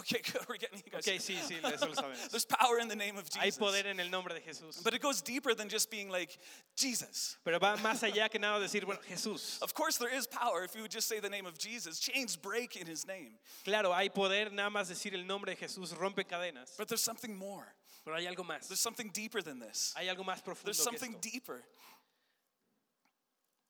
Okay, 0.00 0.20
good. 0.32 0.42
We're 0.48 0.56
getting 0.56 0.82
you 0.84 0.90
guys. 0.90 1.06
Ok, 1.06 1.20
sí, 1.20 1.36
sí, 1.36 1.56
eso 1.62 1.86
lo 1.86 1.92
sabemos. 1.94 2.28
There's 2.30 2.44
power 2.44 2.78
in 2.78 2.88
the 2.88 2.96
name 2.96 3.16
of 3.16 3.28
Hay 3.36 3.46
Jesus. 3.46 3.58
poder 3.58 3.86
en 3.86 4.00
el 4.00 4.08
nombre 4.10 4.34
de 4.34 4.40
Jesús. 4.40 4.82
But 4.82 4.94
it 4.94 5.00
goes 5.02 5.22
deeper 5.22 5.54
than 5.54 5.68
just 5.68 5.90
being 5.90 6.08
like, 6.10 6.38
Jesus. 6.76 7.36
Pero 7.44 7.58
va 7.58 7.76
más 7.78 8.02
allá 8.02 8.30
que 8.30 8.38
nada 8.40 8.60
decir, 8.60 8.84
bueno, 8.84 9.00
Jesús. 9.08 9.60
Of 9.62 9.74
course, 9.74 9.96
there 9.98 10.08
is 10.14 10.26
power 10.26 10.64
if 10.64 10.74
you 10.74 10.82
would 10.82 10.90
just 10.90 11.08
say 11.08 11.20
the 11.20 11.30
name 11.30 11.46
of 11.46 11.58
Jesus. 11.58 11.98
Chains 12.00 12.36
break 12.36 12.76
in 12.76 12.86
his 12.86 13.06
name. 13.06 13.38
Claro, 13.64 13.92
hay 13.92 14.08
poder 14.08 14.50
nada 14.52 14.70
más 14.70 14.88
decir 14.88 15.14
el 15.14 15.24
nombre 15.24 15.54
de 15.54 15.56
Jesús, 15.56 15.94
rompe 15.96 16.24
cadenas. 16.24 16.76
But 16.76 16.88
there's 16.88 17.02
something 17.02 17.34
more. 17.36 17.66
Pero 18.04 18.16
hay 18.16 18.26
algo 18.26 18.44
más. 18.44 18.68
There's 18.68 18.80
something 18.80 19.10
deeper 19.14 19.40
than 19.42 19.58
this. 19.60 19.94
Hay 19.96 20.08
algo 20.08 20.24
más 20.24 20.42
profundo 20.44 20.64
There's 20.64 20.76
que 20.78 20.84
something 20.84 21.14
esto. 21.14 21.20
deeper. 21.32 21.62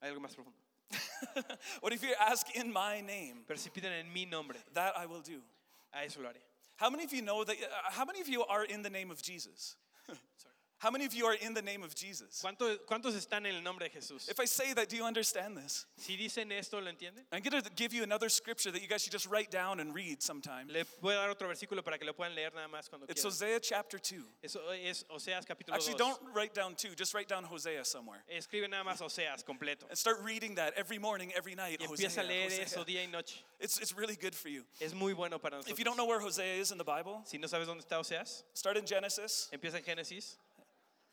Hay 0.02 0.10
algo 0.10 0.20
más 0.20 0.34
profundo. 0.34 0.58
What 1.80 1.92
if 1.92 2.02
you 2.02 2.14
ask 2.20 2.46
in 2.54 2.72
my 2.72 3.00
name? 3.00 3.44
Pero 3.46 3.56
si 3.58 3.70
piden 3.70 3.92
en 3.98 4.12
mi 4.12 4.24
nombre, 4.26 4.56
That 4.74 4.94
I 4.96 5.06
will 5.06 5.22
do. 5.22 5.40
Haré. 5.94 6.42
How 6.76 6.90
many 6.90 7.04
of 7.04 7.12
you 7.12 7.22
know 7.22 7.44
that? 7.44 7.56
Uh, 7.56 7.90
how 7.90 8.04
many 8.04 8.20
of 8.20 8.28
you 8.28 8.44
are 8.44 8.64
in 8.64 8.82
the 8.82 8.90
name 8.90 9.10
of 9.10 9.22
Jesus? 9.22 9.76
How 10.84 10.90
many 10.90 11.06
of 11.06 11.14
you 11.14 11.24
are 11.24 11.32
in 11.32 11.54
the 11.54 11.62
name 11.62 11.82
of 11.82 11.94
Jesus? 11.94 12.42
¿Cuántos, 12.44 12.76
¿Cuántos 12.86 13.14
están 13.14 13.46
en 13.46 13.54
el 13.54 13.62
nombre 13.62 13.88
de 13.88 13.98
Jesús? 13.98 14.28
If 14.28 14.38
I 14.38 14.44
say 14.44 14.74
that, 14.74 14.90
do 14.90 14.96
you 14.96 15.04
understand 15.06 15.56
this? 15.56 15.86
Si 15.96 16.14
dicen 16.14 16.52
esto, 16.52 16.78
¿lo 16.78 16.90
entienden? 16.92 17.24
I'm 17.32 17.40
going 17.40 17.62
to 17.62 17.70
give 17.74 17.94
you 17.94 18.02
another 18.02 18.28
scripture 18.28 18.70
that 18.70 18.82
you 18.82 18.86
guys 18.86 19.00
should 19.00 19.10
just 19.10 19.26
write 19.26 19.50
down 19.50 19.80
and 19.80 19.94
read 19.94 20.22
sometime. 20.22 20.68
Le 20.68 20.84
dar 21.02 21.30
otro 21.30 21.48
versículo 21.48 21.82
para 21.82 21.96
que 21.96 22.04
lo 22.04 22.12
puedan 22.12 22.34
leer 22.34 22.50
nada 22.54 22.68
más 22.68 22.90
cuando 22.90 23.06
It's 23.08 23.22
quieran. 23.22 23.32
Hosea 23.32 23.60
chapter 23.60 23.98
2. 23.98 24.20
Eso 24.42 24.60
es 24.72 25.06
Oseas 25.08 25.46
capítulo 25.46 25.74
Actually, 25.74 25.96
2. 25.96 25.98
don't 25.98 26.20
write 26.34 26.52
down 26.52 26.74
2, 26.74 26.94
just 26.94 27.14
write 27.14 27.28
down 27.28 27.44
Hosea 27.44 27.82
somewhere. 27.82 28.22
Escribe 28.28 28.68
nada 28.68 28.84
más 28.84 29.00
Oseas 29.00 29.42
completo. 29.42 29.88
And 29.88 29.96
start 29.96 30.18
reading 30.22 30.56
that 30.56 30.74
every 30.76 30.98
morning, 30.98 31.32
every 31.34 31.54
night. 31.54 31.80
Y 31.80 31.86
Hosea, 31.86 32.08
empieza 32.08 32.20
a 32.20 32.24
leer 32.24 32.48
Hosea. 32.48 32.62
eso 32.62 32.84
día 32.84 33.02
y 33.02 33.10
noche. 33.10 33.42
It's, 33.58 33.78
it's 33.78 33.96
really 33.96 34.16
good 34.16 34.34
for 34.34 34.50
you. 34.50 34.64
Es 34.82 34.92
muy 34.92 35.14
bueno 35.14 35.38
para 35.38 35.56
nosotros. 35.56 35.72
If 35.72 35.78
you 35.78 35.86
don't 35.86 35.96
know 35.96 36.04
where 36.04 36.20
Hosea 36.20 36.60
is 36.60 36.72
in 36.72 36.76
the 36.76 36.84
Bible, 36.84 37.22
Si 37.24 37.38
no 37.38 37.48
sabes 37.48 37.66
dónde 37.66 37.86
está 37.86 37.98
Oseas, 37.98 38.42
start 38.52 38.76
in 38.76 38.84
Genesis. 38.84 39.48
empieza 39.50 39.76
en 39.76 39.82
Génesis 39.82 40.36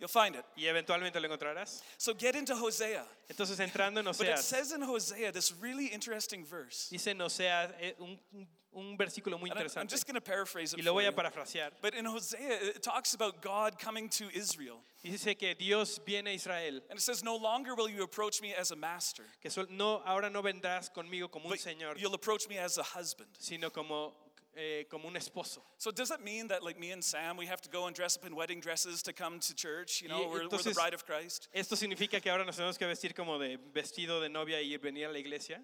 You'll 0.01 0.07
find 0.09 0.35
it. 0.35 0.43
y 0.57 0.63
eventualmente 0.65 1.21
lo 1.21 1.29
encontrarás. 1.29 1.81
So 1.97 2.13
get 2.13 2.35
into 2.35 2.55
Hosea. 2.55 3.05
Entonces 3.29 3.59
entrando 3.59 3.99
en 3.99 4.05
But 4.05 4.19
it 4.21 4.33
Oseas, 4.33 4.39
says 4.43 4.71
in 4.73 4.81
Hosea 4.81 5.31
this 5.31 5.53
really 5.61 5.85
interesting 5.85 6.43
verse. 6.43 6.89
dice 6.91 7.07
en 7.11 7.19
Oseas 7.21 7.71
eh, 7.79 7.93
un, 7.99 8.19
un- 8.33 8.47
un 8.73 8.97
versículo 8.97 9.37
muy 9.39 9.49
And 9.51 9.59
I'm 9.59 9.65
interesante. 9.67 9.89
just 9.91 10.07
going 10.07 10.15
to 10.15 10.21
paraphrase 10.21 10.73
it 10.73 10.79
Y 10.79 10.83
lo 10.83 10.91
for 10.93 11.01
voy 11.01 11.03
a 11.05 11.11
you. 11.11 11.15
parafrasear. 11.15 11.69
But 11.81 11.93
in 11.93 12.05
Hosea, 12.05 12.39
it 12.75 12.81
talks 12.81 13.13
about 13.13 13.41
God 13.41 13.77
coming 13.77 14.09
to 14.17 14.29
Israel. 14.33 14.79
Dice 15.03 15.35
que 15.37 15.53
Dios 15.55 15.99
viene 16.05 16.27
a 16.27 16.33
Israel, 16.33 16.79
And 16.89 16.97
it 16.97 17.01
says, 17.01 17.21
No 17.23 17.35
longer 17.35 17.75
will 17.75 17.89
you 17.89 18.01
approach 18.03 18.41
me 18.41 18.53
as 18.55 18.71
a 18.71 18.75
master, 18.75 19.23
que 19.41 19.49
sol- 19.51 19.67
no, 19.69 20.01
ahora 20.05 20.29
no 20.29 20.41
vendrás 20.41 20.89
conmigo 20.91 21.29
como 21.29 21.45
un 21.45 21.51
but 21.51 21.59
señor, 21.59 21.97
you'll 21.99 22.13
approach 22.15 22.47
me 22.49 22.57
as 22.57 22.77
a 22.77 22.83
husband. 22.83 23.29
sino 23.37 23.69
como, 23.71 24.13
eh, 24.55 24.85
como 24.89 25.07
un 25.07 25.15
esposo. 25.15 25.61
So 25.77 25.91
does 25.91 26.09
that 26.09 26.21
mean 26.21 26.47
that, 26.49 26.63
like 26.63 26.79
me 26.79 26.91
and 26.91 27.03
Sam, 27.03 27.37
we 27.37 27.45
have 27.47 27.61
to 27.61 27.69
go 27.69 27.87
and 27.87 27.95
dress 27.95 28.17
up 28.17 28.25
in 28.25 28.35
wedding 28.35 28.59
dresses 28.59 29.01
to 29.03 29.13
come 29.13 29.39
to 29.39 29.55
church? 29.55 30.01
You 30.01 30.09
know, 30.09 30.19
Y 30.21 30.25
we're, 30.25 30.31
we're 30.43 30.49
the 30.49 30.57
entonces- 30.57 30.73
bride 30.75 30.93
of 30.93 31.05
Christ. 31.05 31.47
¿Esto 31.53 31.75
significa 31.75 32.21
que 32.21 32.29
ahora 32.31 32.43
nos 32.45 32.57
tenemos 32.57 32.77
que 32.77 32.85
vestir 32.87 33.13
como 33.15 33.37
de 33.39 33.57
vestido 33.73 34.21
de 34.21 34.29
novia 34.29 34.61
y 34.61 34.75
venir 34.77 35.05
a 35.07 35.11
la 35.11 35.19
iglesia? 35.19 35.61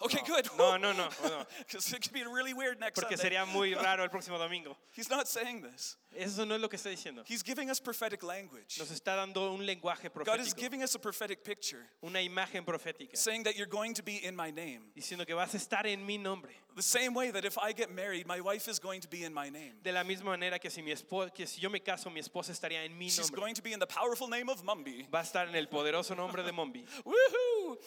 Okay, 0.00 0.20
good. 0.26 0.48
No, 0.58 0.76
no, 0.76 0.92
no, 0.92 1.08
no, 1.22 1.44
Because 1.58 1.92
it 1.92 2.02
could 2.02 2.12
be 2.12 2.24
really 2.24 2.52
weird 2.52 2.78
next 2.80 3.00
porque 3.00 3.16
Sunday. 3.16 3.36
sería 3.36 3.46
muy 3.46 3.74
raro 3.82 4.02
el 4.02 4.08
próximo 4.10 4.38
domingo. 4.38 4.76
He's 4.92 5.08
not 5.08 5.28
saying 5.28 5.62
this. 5.62 5.96
Eso 6.16 6.44
no 6.44 6.54
es 6.56 6.60
lo 6.60 6.68
que 6.68 6.76
está 6.78 6.90
diciendo. 6.90 7.22
He's 7.26 7.42
giving 7.42 7.70
us 7.70 7.80
prophetic 7.80 8.22
language. 8.22 8.78
Nos 8.78 8.90
está 8.90 9.16
dando 9.16 9.52
un 9.52 9.66
lenguaje 9.66 10.10
God 10.24 10.40
is 10.40 10.54
giving 10.54 10.82
us 10.82 10.94
a 10.94 10.98
prophetic 10.98 11.42
picture, 11.42 11.86
una 12.02 12.20
imagen 12.20 12.64
profética, 12.64 13.16
saying 13.16 13.44
that 13.44 13.56
you're 13.56 13.66
going 13.66 13.94
to 13.94 14.02
be 14.02 14.24
in 14.24 14.36
my 14.36 14.50
name. 14.50 14.82
diciendo 14.96 15.26
que 15.26 15.34
vas 15.34 15.54
a 15.54 15.58
estar 15.58 15.86
en 15.86 16.04
mi 16.04 16.18
nombre. 16.18 16.50
The 16.76 16.82
same 16.82 17.14
way 17.14 17.30
that 17.30 17.44
if 17.44 17.56
I 17.56 17.72
get 17.72 17.94
married, 17.94 18.26
my 18.26 18.40
wife 18.40 18.68
is 18.68 18.78
going 18.78 19.00
to 19.00 19.08
be 19.08 19.24
in 19.24 19.32
my 19.32 19.48
name. 19.48 19.74
De 19.82 19.92
la 19.92 20.02
misma 20.02 20.36
manera 20.36 20.58
que 20.58 20.70
si, 20.70 20.82
mi 20.82 20.92
espo- 20.92 21.32
que 21.32 21.46
si 21.46 21.60
yo 21.60 21.70
me 21.70 21.78
caso, 21.80 22.10
mi 22.10 22.20
esposa 22.20 22.50
estaría 22.50 22.84
en 22.84 22.92
mi 22.98 23.06
nombre. 23.06 23.22
She's 23.22 23.30
going 23.30 23.54
to 23.54 23.62
be 23.62 23.72
in 23.72 23.78
the 23.78 23.86
powerful 23.86 24.28
name 24.28 24.48
of 24.48 24.62
Mumby. 24.64 25.06
Va 25.12 25.20
a 25.20 25.22
estar 25.22 25.48
en 25.48 25.54
el 25.54 25.66
poderoso 25.68 26.16
nombre 26.16 26.42
de 26.42 26.52
Mombi. 26.52 26.84
Woohoo! 27.06 27.78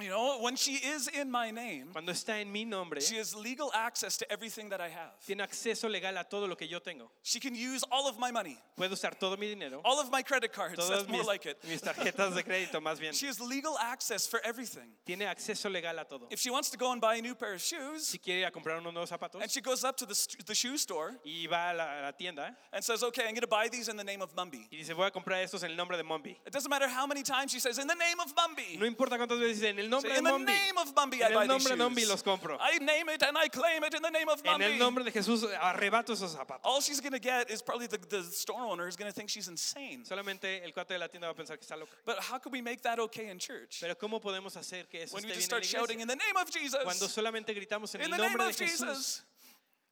You 0.00 0.08
know, 0.08 0.38
when 0.40 0.56
she 0.56 0.74
is 0.76 1.08
in 1.08 1.30
my 1.30 1.50
name, 1.50 1.88
Cuando 1.92 2.12
está 2.12 2.40
en 2.40 2.50
mi 2.50 2.64
nombre, 2.64 3.00
she 3.00 3.16
has 3.18 3.34
legal 3.34 3.70
access 3.74 4.16
to 4.18 4.32
everything 4.32 4.68
that 4.70 4.80
I 4.80 4.88
have. 4.88 5.12
tiene 5.26 5.40
acceso 5.42 5.88
legal 5.90 6.16
a 6.16 6.24
todo 6.24 6.46
lo 6.46 6.54
que 6.56 6.66
yo 6.66 6.78
tengo. 6.78 7.10
She 7.22 7.38
can 7.40 7.54
use 7.54 7.84
all 7.90 8.08
of 8.08 8.18
my 8.18 8.30
money, 8.30 8.56
Puedo 8.78 8.92
usar 8.92 9.18
todo 9.18 9.36
mi 9.36 9.48
dinero, 9.48 9.80
all 9.84 10.00
of 10.00 10.10
my 10.10 10.22
credit 10.22 10.52
cards. 10.52 10.76
todas 10.76 10.88
That's 11.00 11.08
more 11.08 11.22
like 11.24 11.44
it. 11.46 11.58
mis 11.68 11.80
tarjetas 11.82 12.34
de 12.34 12.42
crédito 12.42 12.80
más 12.80 12.98
bien. 12.98 13.12
She 13.12 13.26
has 13.26 13.40
legal 13.40 13.76
access 13.78 14.26
for 14.26 14.40
everything. 14.44 14.88
Tiene 15.04 15.26
acceso 15.26 15.70
legal 15.70 15.98
a 15.98 16.04
todo. 16.04 16.26
If 16.30 16.38
she 16.40 16.50
wants 16.50 16.70
to 16.70 16.78
go 16.78 16.92
and 16.92 17.00
buy 17.00 17.16
a 17.16 17.22
new 17.22 17.34
pair 17.34 17.52
of 17.54 17.60
shoes, 17.60 18.06
Si 18.06 18.18
quiere 18.18 18.40
ir 18.40 18.46
a 18.46 18.50
comprar 18.50 18.78
unos 18.80 18.92
nuevos 18.94 19.10
zapatos 19.10 19.40
and 19.42 19.50
she 19.50 19.60
goes 19.60 19.84
up 19.84 19.96
to 19.96 20.06
the, 20.06 20.14
st- 20.14 20.46
the 20.46 20.54
shoe 20.54 20.76
store 20.78 21.14
y 21.24 21.46
va 21.50 21.72
a 21.72 21.74
la, 21.74 21.84
a 21.84 22.00
la 22.06 22.10
tienda 22.12 22.56
and 22.72 22.82
says, 22.82 23.02
Okay, 23.02 23.22
I'm 23.24 23.30
going 23.34 23.42
to 23.42 23.46
buy 23.46 23.68
these 23.68 23.88
in 23.88 23.96
the 23.96 24.04
name 24.04 24.22
of 24.22 24.34
Mumby. 24.34 24.66
y 24.72 24.78
dice 24.78 24.94
voy 24.94 25.06
a 25.06 25.10
comprar 25.10 25.42
estos 25.42 25.62
en 25.62 25.70
el 25.72 25.76
nombre 25.76 25.96
de 25.96 26.04
Mombi. 26.04 26.36
It 26.46 26.52
doesn't 26.52 26.70
matter 26.70 26.88
how 26.88 27.06
many 27.06 27.22
times 27.22 27.50
she 27.52 27.60
says, 27.60 27.78
In 27.78 27.86
the 27.86 27.94
name 27.94 28.18
of 28.20 28.34
Mumby. 28.34 28.78
No 28.78 28.86
importa 28.86 29.18
cuántas 29.18 29.38
veces 29.38 29.60
dice 29.60 29.68
en 29.70 29.78
el 29.78 29.89
nombre 29.90 30.10
de 30.10 30.18
in 30.18 30.24
the 30.24 30.30
Mombi. 30.30 30.46
name 30.46 30.78
of 30.78 30.94
Mumby, 30.94 31.22
I 31.22 31.26
En 31.26 31.34
buy 31.34 31.42
el 31.42 31.48
these 31.48 31.48
nombre 31.48 31.76
de 31.76 31.76
Mombi 31.76 32.08
los 32.08 32.22
compro. 32.22 32.56
I 32.60 32.78
name 32.78 33.08
it 33.10 33.22
and 33.22 33.36
I 33.36 33.48
claim 33.48 33.84
it 33.84 33.94
in 33.94 34.02
the 34.02 34.10
name 34.10 34.28
of 34.28 34.40
En 34.44 34.62
el 34.62 34.78
nombre 34.78 35.04
de 35.04 35.10
Jesús 35.10 35.44
arrebato 35.60 36.12
esos 36.12 36.34
zapatos. 36.36 36.60
All 36.64 36.80
she's 36.80 37.00
going 37.00 37.12
to 37.12 37.18
get 37.18 37.50
is 37.50 37.60
probably 37.62 37.86
the, 37.86 37.98
the 37.98 38.22
store 38.22 38.62
owner 38.62 38.88
is 38.88 38.96
going 38.96 39.10
to 39.10 39.14
think 39.14 39.28
she's 39.28 39.48
insane. 39.48 40.04
Solamente 40.04 40.62
el 40.64 40.72
cuate 40.72 40.94
de 40.94 40.98
la 40.98 41.08
tienda 41.08 41.26
va 41.26 41.32
a 41.32 41.34
pensar 41.34 41.58
que 41.58 41.66
está 41.66 41.78
loca. 41.78 41.92
But 42.06 42.20
how 42.20 42.38
could 42.38 42.52
we 42.52 42.62
make 42.62 42.82
that 42.82 42.98
okay 42.98 43.28
in 43.28 43.38
church? 43.38 43.78
Pero 43.80 43.94
¿cómo 43.96 44.20
podemos 44.20 44.56
hacer 44.56 44.88
que 44.88 45.02
eso 45.02 45.14
When 45.14 45.24
we 45.24 45.30
esté 45.30 45.36
just 45.36 45.50
bien 45.50 45.60
en 45.60 45.64
start 45.64 45.74
la 45.74 45.80
shouting 45.80 46.00
in 46.00 46.08
the 46.08 46.16
name 46.16 46.36
of 46.36 46.50
Jesus. 46.50 46.82
Cuando 46.82 47.06
solamente 47.06 47.54
gritamos 47.54 47.94
en 47.94 48.02
in 48.02 48.12
el 48.12 48.18
nombre 48.18 48.46
de 48.46 48.52
Jesús. 48.52 49.22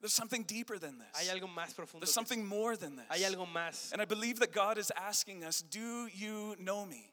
There's 0.01 0.15
something 0.15 0.45
deeper 0.45 0.79
than 0.79 0.99
this. 0.99 1.09
Hay 1.15 1.29
algo 1.29 1.49
más 1.49 1.75
profundo. 1.75 2.01
There's 2.01 2.15
something 2.15 2.47
more 2.47 2.77
than 2.77 2.97
eso. 2.97 3.07
Hay 3.11 3.25
algo 3.25 3.47
más. 3.47 3.93
And 3.93 4.01
I 4.01 4.05
believe 4.05 4.39
that 4.39 4.53
God 4.53 4.79
is 4.79 4.93
asking 4.97 5.43
us, 5.43 5.61
Do 5.61 6.07
you 6.15 6.55
know 6.61 6.87
me? 6.87 7.11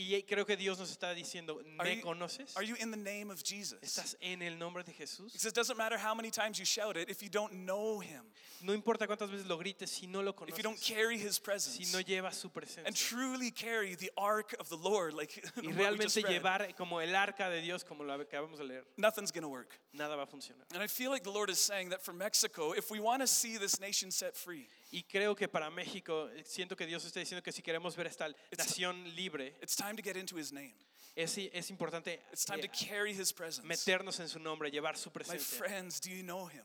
Y 0.00 0.22
creo 0.22 0.46
que 0.46 0.56
Dios 0.56 0.78
nos 0.78 0.92
está 0.92 1.12
diciendo, 1.12 1.60
Are 1.76 1.90
¿me 1.90 1.96
you- 1.96 2.02
conoces? 2.02 2.56
Are 2.56 2.62
you 2.64 2.76
in 2.76 2.92
the 2.92 2.96
name 2.96 3.32
of 3.32 3.42
Jesus? 3.42 3.80
¿Estás 3.82 4.14
en 4.20 4.42
el 4.42 4.56
nombre 4.56 4.84
de 4.84 4.92
Jesús? 4.92 5.32
Because 5.32 5.44
it 5.46 5.54
doesn't 5.54 5.76
matter 5.76 5.98
how 5.98 6.14
many 6.14 6.30
times 6.30 6.56
you 6.56 6.64
shout 6.64 6.96
it 6.96 7.10
if 7.10 7.20
you 7.20 7.28
don't 7.28 7.52
know 7.66 7.98
him, 7.98 8.22
No 8.62 8.72
importa 8.74 9.08
cuántas 9.08 9.28
veces 9.28 9.48
lo 9.48 9.56
grites 9.58 9.90
si 9.90 10.06
no 10.06 10.20
lo 10.22 10.32
conoces. 10.34 10.52
if 10.52 10.56
you 10.58 10.62
don't 10.62 10.80
carry 10.80 11.18
his 11.18 11.40
presence. 11.40 11.84
si 11.84 11.92
no 11.92 12.00
llevas 12.00 12.34
su 12.34 12.48
presencia. 12.48 12.86
and 12.86 12.94
truly 12.94 13.50
carry 13.50 13.96
the 13.96 14.10
ark 14.16 14.54
of 14.60 14.68
the 14.68 14.76
Lord, 14.76 15.14
like 15.14 15.32
Y 15.56 15.66
what 15.72 15.90
we 15.92 15.98
just 15.98 16.16
realmente 16.16 16.22
llevar 16.22 16.76
como 16.76 17.00
el 17.00 17.16
arca 17.16 17.50
de 17.50 17.60
Dios, 17.60 17.82
como 17.82 18.04
lo 18.04 18.12
acabamos 18.16 18.58
de 18.58 18.64
leer, 18.64 18.84
nothing's 18.96 19.32
going 19.32 19.42
to 19.42 19.48
work. 19.48 19.80
nada 19.92 20.16
va 20.16 20.22
a 20.22 20.26
funcionar. 20.26 20.62
And 20.72 20.80
I 20.80 20.86
feel 20.86 21.10
like 21.10 21.24
the 21.24 21.32
Lord 21.32 21.50
is 21.50 21.58
saying 21.58 21.88
that 21.90 22.04
for 22.04 22.12
Mexico, 22.12 22.70
if 22.72 22.88
we 22.88 23.00
want 23.00 23.20
to 23.22 23.26
see 23.26 23.56
this 23.58 23.80
nation 23.80 24.12
set 24.12 24.36
free, 24.36 24.68
Y 24.90 25.02
creo 25.02 25.34
que 25.36 25.48
para 25.48 25.70
México, 25.70 26.28
eh, 26.30 26.44
siento 26.44 26.74
que 26.74 26.86
Dios 26.86 27.04
está 27.04 27.20
diciendo 27.20 27.42
que 27.42 27.52
si 27.52 27.62
queremos 27.62 27.94
ver 27.94 28.06
esta 28.06 28.28
nación 28.56 29.04
libre, 29.14 29.56
it's 29.60 29.76
time 29.76 29.94
to 29.94 30.02
get 30.02 30.16
into 30.16 30.38
his 30.38 30.50
name. 30.52 30.74
es, 31.14 31.36
es 31.36 31.70
importante 31.70 32.22
It's 32.32 32.44
time 32.44 32.60
to 32.60 32.66
eh, 32.68 32.88
carry 32.88 33.12
his 33.12 33.32
presence. 33.32 33.66
meternos 33.66 34.18
en 34.20 34.28
su 34.28 34.38
nombre, 34.38 34.70
llevar 34.70 34.96
su 34.96 35.10
My 35.10 35.14
presencia. 35.14 35.58
friends, 35.58 36.00
do 36.00 36.10
you 36.10 36.22
know 36.22 36.48
him? 36.48 36.64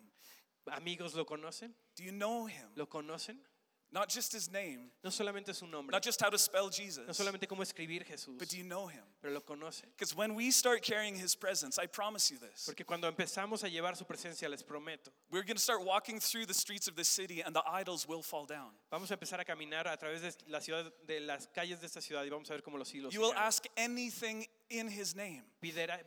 Amigos, 0.67 1.13
¿lo 1.13 1.25
conocen? 1.25 1.75
Do 1.97 2.03
you 2.03 2.11
know 2.11 2.47
him? 2.47 2.69
¿Lo 2.75 2.87
conocen? 2.87 3.41
Not 3.93 4.09
just 4.09 4.33
his 4.33 4.51
name, 4.51 4.89
No 5.03 5.11
solamente 5.11 5.53
su 5.53 5.67
nombre, 5.67 5.91
not 5.91 6.01
just 6.03 6.19
how 6.19 6.31
to 6.31 6.37
spell 6.39 6.67
Jesus. 6.71 7.05
no 7.05 7.13
solamente 7.13 7.47
cómo 7.47 7.61
escribir 7.61 8.03
Jesús, 8.03 8.39
but 8.39 8.49
do 8.49 8.57
you 8.57 8.63
know 8.63 8.87
him? 8.87 9.03
pero 9.21 9.31
lo 9.33 9.41
conocen. 9.41 9.83
Because 9.95 10.15
when 10.15 10.33
we 10.33 10.49
start 10.49 10.81
carrying 10.81 11.13
his 11.15 11.35
presence, 11.35 11.77
I 11.77 11.85
promise 11.85 12.31
you 12.31 12.39
this, 12.39 12.65
Porque 12.65 12.83
cuando 12.87 13.07
empezamos 13.11 13.63
a 13.63 13.69
llevar 13.69 13.95
su 13.95 14.03
presencia, 14.05 14.49
les 14.49 14.63
prometo, 14.63 15.11
we're 15.29 15.43
going 15.43 15.57
to 15.57 15.61
start 15.61 15.83
walking 15.85 16.19
through 16.19 16.47
the 16.47 16.55
streets 16.55 16.87
of 16.87 16.95
this 16.95 17.07
city 17.07 17.41
and 17.41 17.55
the 17.55 17.61
idols 17.69 18.07
will 18.07 18.23
fall 18.23 18.45
down. 18.47 18.71
vamos 18.91 19.11
a 19.11 19.15
empezar 19.15 19.39
a 19.39 19.45
caminar 19.45 19.85
a 19.87 19.95
través 19.95 20.21
de 20.21 20.31
la 20.49 20.59
ciudad, 20.59 20.91
de 21.05 21.19
las 21.19 21.47
calles 21.53 21.79
de 21.79 21.85
esta 21.85 22.01
ciudad 22.01 22.23
y 22.25 22.29
vamos 22.29 22.49
a 22.49 22.53
ver 22.53 22.63
cómo 22.63 22.79
los 22.79 22.91
hilos 22.91 23.13
You 23.13 23.21
will 23.21 23.33
caen. 23.33 23.43
ask 23.47 23.65
anything 23.77 24.47
in 24.71 24.87
his 24.89 25.15
name 25.15 25.43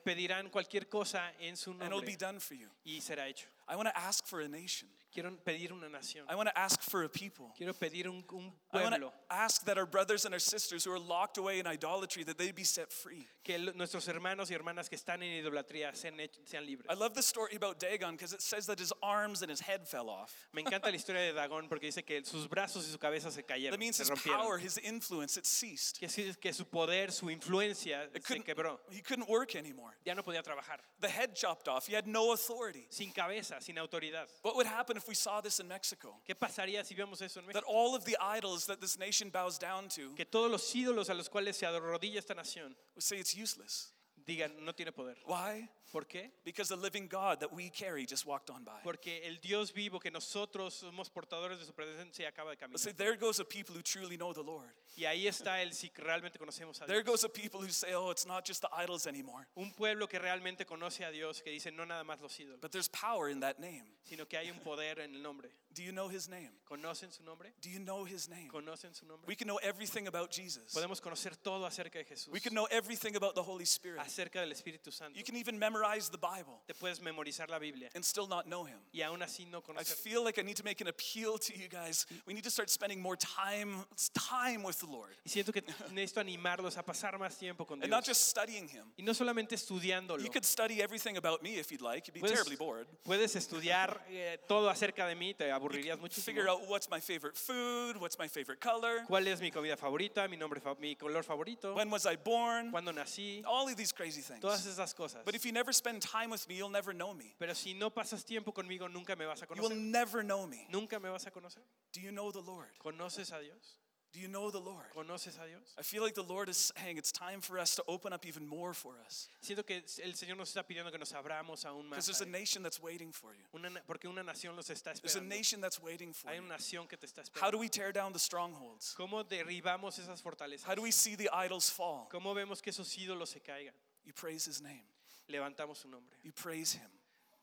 pedirán 0.04 0.50
cualquier 0.50 0.88
cosa 0.88 1.22
en 1.40 1.54
su 1.56 1.70
nombre. 1.70 1.86
and 1.86 1.94
it'll 1.94 2.04
be 2.04 2.16
done 2.16 2.40
for 2.40 2.54
you. 2.54 2.68
y 2.84 2.98
será 3.00 3.28
hecho. 3.28 3.46
I 3.68 3.76
want 3.76 3.88
to 3.88 3.96
ask 3.96 4.26
for 4.26 4.40
a 4.40 4.48
nation. 4.48 4.88
Quiero 5.16 5.30
pedir 5.44 5.72
una 5.72 5.88
nación. 5.88 6.24
I 6.28 6.34
want 6.34 6.48
to 6.50 6.58
ask 6.58 6.82
for 6.82 7.04
a 7.04 7.08
people. 7.08 7.52
Quiero 7.56 7.72
pedir 7.72 8.06
un, 8.06 8.22
un 8.32 8.52
I 8.72 8.82
want 8.82 8.94
to 8.94 9.00
pueblo 9.00 9.12
ask 9.30 9.64
that 9.64 9.78
our 9.78 9.86
brothers 9.86 10.26
and 10.26 10.34
our 10.34 10.38
sisters 10.38 10.84
who 10.84 10.92
are 10.92 10.98
locked 10.98 11.38
away 11.38 11.58
in 11.58 11.66
idolatry 11.66 12.22
that 12.24 12.36
they 12.36 12.52
be 12.52 12.64
set 12.64 12.92
free. 12.92 13.26
que 13.42 13.56
nuestros 13.74 14.06
hermanos 14.08 14.50
y 14.50 14.54
hermanas 14.54 14.88
que 14.90 14.96
están 14.98 15.22
en 15.22 15.42
idolatría 15.42 15.94
sean, 15.96 16.18
hech- 16.18 16.38
sean 16.46 16.66
libres. 16.66 16.86
I 16.90 16.94
love 16.94 17.14
the 17.14 17.22
story 17.22 17.54
about 17.56 17.78
Dagon 17.80 18.12
because 18.16 18.32
it 18.34 18.42
says 18.42 18.66
that 18.66 18.78
his 18.78 18.92
arms 19.02 19.40
and 19.42 19.50
his 19.50 19.60
head 19.60 19.86
fell 19.88 20.10
off. 20.10 20.34
Me 20.52 20.62
encanta 20.62 20.90
la 20.90 20.96
historia 20.96 21.22
de 21.22 21.32
Dagón 21.32 21.68
porque 21.68 21.86
dice 21.86 22.02
que 22.04 22.22
sus 22.24 22.46
brazos 22.48 22.86
y 22.86 22.90
su 22.92 22.98
cabeza 22.98 23.30
se 23.30 23.40
That 23.42 23.54
cayeron, 23.56 23.78
means 23.78 23.96
se 23.96 24.02
his 24.02 24.10
rompieron. 24.10 24.40
power, 24.42 24.58
his 24.58 24.78
influence, 24.78 25.36
it 25.38 25.46
ceased. 25.46 25.98
Que, 25.98 26.08
sí- 26.08 26.34
que 26.38 26.52
su 26.52 26.64
poder, 26.66 27.10
su 27.10 27.26
influencia 27.30 28.04
It 28.14 28.22
se 28.26 28.34
couldn't, 28.34 28.44
quebró. 28.46 28.78
he 28.90 29.00
couldn't 29.00 29.28
work 29.28 29.54
anymore. 29.56 29.92
Ya 30.04 30.14
no 30.14 30.22
podía 30.22 30.42
trabajar. 30.42 30.78
The 31.00 31.08
head 31.08 31.34
chopped 31.34 31.68
off. 31.68 31.86
He 31.86 31.94
had 31.94 32.06
no 32.06 32.32
authority. 32.32 32.86
Sin 32.90 33.12
cabeza, 33.12 33.56
sin 33.60 33.76
autoridad. 33.76 34.26
What 34.42 34.56
would 34.56 34.66
happen 34.66 34.96
if 34.96 35.05
we 35.08 35.14
saw 35.14 35.40
this 35.40 35.60
in 35.60 35.68
Mexico? 35.68 36.20
¿Qué 36.26 36.34
pasaría 36.34 36.84
si 36.84 36.94
vemos 36.94 37.20
eso 37.22 37.40
en 37.40 37.46
México? 37.46 37.60
That 37.60 37.64
all 37.66 37.94
of 37.94 38.04
the 38.04 38.16
idols 38.20 38.66
that 38.66 38.80
this 38.80 38.98
nation 38.98 39.30
bows 39.30 39.58
down 39.58 39.88
to 39.90 40.14
Que 40.14 40.24
todos 40.24 40.50
los 40.50 40.74
ídolos 40.74 41.08
a 41.10 41.14
los 41.14 41.28
cuales 41.28 41.56
se 41.56 41.66
arrodilla 41.66 42.18
esta 42.18 42.34
nación 42.34 42.74
would 42.94 43.02
say 43.02 43.18
it's 43.18 43.34
useless. 43.34 43.92
Digan, 44.26 44.52
no 44.64 44.72
tiene 44.74 44.92
poder. 44.92 45.16
Why? 45.26 45.68
¿Por 45.92 46.04
qué? 46.04 46.30
Because 46.44 46.68
the 46.68 46.76
living 46.76 47.06
God 47.08 47.40
that 47.40 47.52
we 47.52 47.70
carry 47.70 48.04
just 48.04 48.26
walked 48.26 48.50
on 48.50 48.64
by. 48.64 48.80
Porque 48.82 49.22
el 49.24 49.38
Dios 49.40 49.72
vivo 49.72 50.00
que 50.00 50.10
nosotros 50.10 50.74
somos 50.74 51.08
portadores 51.08 51.58
de 51.58 51.64
su 51.64 51.72
presencia 51.72 52.28
acaba 52.28 52.50
de 52.50 52.56
caminar. 52.56 52.96
there 52.96 53.16
goes 53.16 53.38
a 53.38 53.44
people 53.44 53.74
who 53.74 53.82
truly 53.82 54.16
know 54.16 54.32
the 54.32 54.42
Lord. 54.42 54.68
Y 54.96 55.04
ahí 55.04 55.26
está 55.26 55.62
el 55.62 55.72
si 55.72 55.90
realmente 55.96 56.38
conocemos 56.38 56.80
a 56.82 56.86
Dios. 56.86 56.88
There 56.88 57.02
goes 57.02 57.24
a 57.24 57.28
people 57.28 57.60
who 57.60 57.68
say, 57.70 57.94
oh, 57.94 58.10
it's 58.10 58.26
not 58.26 58.44
just 58.44 58.62
the 58.62 58.68
idols 58.74 59.06
anymore. 59.06 59.46
Un 59.56 59.70
pueblo 59.70 60.08
que 60.08 60.18
realmente 60.18 60.66
conoce 60.66 61.04
a 61.06 61.10
Dios, 61.10 61.40
que 61.40 61.52
dice 61.52 61.70
no 61.70 61.84
nada 61.84 62.02
más 62.02 62.20
los 62.20 62.36
ídolos, 62.38 62.60
But 62.60 62.72
there's 62.72 62.88
power 62.88 63.28
in 63.28 63.40
that 63.40 63.58
name. 63.60 63.84
sino 64.02 64.26
que 64.26 64.36
hay 64.36 64.50
un 64.50 64.58
poder 64.58 64.98
en 65.00 65.14
el 65.14 65.22
nombre. 65.22 65.50
Do 65.72 65.82
you 65.82 65.92
know 65.92 66.08
his 66.08 66.28
name? 66.28 66.50
¿Conocen 66.64 67.12
su 67.12 67.22
nombre? 67.22 67.52
Do 67.60 67.68
you 67.68 67.78
know 67.78 68.04
his 68.04 68.28
name? 68.28 68.48
¿Conocen 68.48 68.94
su 68.94 69.04
nombre? 69.04 69.26
We 69.26 69.36
can 69.36 69.46
know 69.46 69.58
everything 69.62 70.06
about 70.06 70.30
Jesus. 70.30 70.72
Podemos 70.72 71.02
conocer 71.02 71.36
todo 71.36 71.66
acerca 71.66 71.98
de 71.98 72.04
Jesús, 72.04 72.28
We 72.32 72.40
can 72.40 72.54
know 72.54 72.66
everything 72.70 73.14
about 73.14 73.34
the 73.34 73.42
Holy 73.42 73.66
Spirit. 73.66 74.00
Acerca 74.16 74.40
del 74.40 74.50
Espíritu 74.52 74.90
Santo. 74.90 75.18
You 75.18 75.24
can 75.24 75.36
even 75.36 75.58
memorize 75.58 76.08
the 76.10 76.16
Bible 76.18 76.60
Te 76.66 76.74
puedes 76.74 77.00
memorizar 77.00 77.50
la 77.50 77.58
Biblia 77.58 77.88
and 77.94 78.02
still 78.04 78.26
not 78.26 78.46
know 78.46 78.64
him. 78.64 78.78
y 78.92 79.00
aún 79.02 79.22
así 79.22 79.44
no 79.46 79.58
I 79.58 79.62
conocer. 79.62 79.96
feel 79.96 80.24
like 80.24 80.38
I 80.40 80.42
need 80.44 80.56
to 80.56 80.64
make 80.64 80.80
an 80.80 80.88
appeal 80.88 81.38
to 81.38 81.52
you 81.54 81.68
guys. 81.68 82.06
We 82.26 82.32
need 82.34 82.44
to 82.44 82.50
start 82.50 82.70
spending 82.70 83.00
more 83.00 83.16
time 83.16 83.84
time 84.14 84.62
with 84.62 84.78
the 84.78 84.86
Lord. 84.86 85.14
Y 85.24 85.30
siento 85.30 85.52
que 85.52 85.62
necesito 85.92 86.20
animarlos 86.20 86.76
a 86.78 86.82
pasar 86.84 87.18
más 87.18 87.36
tiempo 87.38 87.66
con 87.66 87.82
And 87.82 87.90
not 87.90 88.04
Dios. 88.04 88.16
just 88.18 88.28
studying 88.30 88.68
him. 88.68 88.84
Y 88.96 89.02
no 89.04 89.12
solamente 89.12 89.54
estudiándolo. 89.54 90.22
You 90.22 90.30
could 90.30 90.44
study 90.44 90.80
everything 90.80 91.16
about 91.16 91.42
me 91.42 91.58
if 91.58 91.70
you'd 91.70 91.82
like. 91.82 92.06
You'd 92.08 92.14
be 92.14 92.26
terribly 92.26 92.56
bored. 92.56 92.86
puedes 93.04 93.36
estudiar 93.36 94.00
eh, 94.08 94.38
todo 94.48 94.68
acerca 94.70 95.06
de 95.06 95.14
mí, 95.14 95.34
te 95.36 95.50
aburrirías 95.50 95.98
mucho. 96.00 96.20
Figure 96.20 96.48
out 96.48 96.66
what's 96.68 96.88
my 96.90 97.00
favorite 97.00 97.36
food, 97.36 97.96
what's 97.98 98.18
my 98.18 98.28
favorite 98.28 98.60
color, 98.60 99.04
¿Cuál 99.06 99.26
es 99.28 99.40
mi 99.40 99.50
comida 99.50 99.76
favorita, 99.76 100.28
mi 100.28 100.36
nombre, 100.36 100.60
fa- 100.60 100.74
mi 100.80 100.94
color 100.96 101.22
favorito? 101.22 101.74
when 101.74 101.90
was 101.90 102.06
I 102.06 102.16
born, 102.16 102.70
¿Cuándo 102.72 102.92
nací? 102.94 103.42
all 103.46 103.68
of 103.68 103.76
these 103.76 103.92
crazy 104.06 104.22
things. 104.22 104.40
Todas 104.40 104.66
esas 104.66 104.94
cosas. 104.94 105.24
But 105.24 105.34
if 105.34 105.44
you 105.44 105.52
never 105.52 105.72
spend 105.72 106.02
time 106.02 106.30
with 106.30 106.48
me, 106.48 106.56
you'll 106.56 106.70
never 106.70 106.92
know 106.92 107.14
me. 107.14 107.34
Pero 107.38 107.52
si 107.54 107.74
no 107.74 107.90
pasas 107.90 108.24
tiempo 108.24 108.52
conmigo, 108.52 108.92
nunca 108.92 109.16
me 109.16 109.24
vas 109.26 109.42
a 109.42 109.46
conocer. 109.46 109.56
You 109.56 109.62
will 109.62 109.76
never 109.76 110.22
know 110.22 110.46
me. 110.46 110.66
Nunca 110.70 110.98
me 111.00 111.08
vas 111.08 111.26
a 111.26 111.30
conocer. 111.30 111.62
Do 111.92 112.00
you 112.00 112.12
know 112.12 112.30
the 112.30 112.40
Lord? 112.40 112.68
¿Conoces 112.82 113.32
a 113.32 113.42
Dios? 113.42 113.78
Do 114.16 114.22
you 114.22 114.28
know 114.28 114.50
the 114.50 114.58
Lord? 114.60 114.86
¿Conoces 114.94 115.36
a 115.36 115.46
Dios? 115.46 115.74
I 115.78 115.82
feel 115.82 116.02
like 116.02 116.14
the 116.14 116.22
Lord 116.22 116.48
is 116.48 116.72
saying 116.74 116.96
it's 116.96 117.12
time 117.12 117.42
for 117.42 117.58
us 117.58 117.74
to 117.76 117.84
open 117.86 118.14
up 118.14 118.24
even 118.24 118.46
more 118.46 118.72
for 118.72 118.94
us. 119.04 119.28
Siento 119.44 119.66
que 119.66 119.82
el 120.02 120.12
Señor 120.14 120.38
nos 120.38 120.54
está 120.54 120.62
pidiendo 120.62 120.90
que 120.90 120.98
nos 120.98 121.12
abramos 121.12 121.66
aún 121.66 121.84
más. 121.84 121.90
Because 121.90 122.06
there's 122.06 122.20
a 122.22 122.26
nation 122.26 122.62
that's 122.62 122.80
waiting 122.80 123.12
for 123.12 123.34
you. 123.34 123.44
Una 123.52 123.68
porque 123.86 124.06
una 124.08 124.22
nación 124.22 124.56
los 124.56 124.70
está 124.70 124.92
esperando. 124.92 125.02
There's 125.02 125.16
a 125.16 125.20
nation 125.20 125.60
that's 125.60 125.82
waiting 125.82 126.14
for 126.14 126.30
Hay 126.30 126.38
una 126.38 126.56
nación 126.56 126.88
que 126.88 126.96
te 126.96 127.06
está 127.06 127.20
esperando. 127.20 127.42
How 127.42 127.50
do 127.50 127.58
we 127.58 127.68
tear 127.68 127.92
down 127.92 128.14
the 128.14 128.18
strongholds? 128.18 128.94
¿Cómo 128.96 129.22
derribamos 129.22 129.98
esas 129.98 130.22
fortalezas? 130.22 130.64
How 130.64 130.74
do 130.74 130.80
we 130.80 130.92
see 130.92 131.14
the 131.14 131.28
idols 131.34 131.68
fall? 131.68 132.08
¿Cómo 132.10 132.34
vemos 132.34 132.62
que 132.62 132.70
esos 132.70 132.96
ídolos 132.96 133.28
se 133.28 133.40
caigan? 133.40 133.74
You 134.06 134.12
praise 134.12 134.44
his 134.46 134.62
name. 134.62 134.82
Levantamos 135.28 135.76
su 135.78 135.88
nombre. 135.88 136.16
You 136.22 136.32
praise 136.32 136.72
him. 136.72 136.88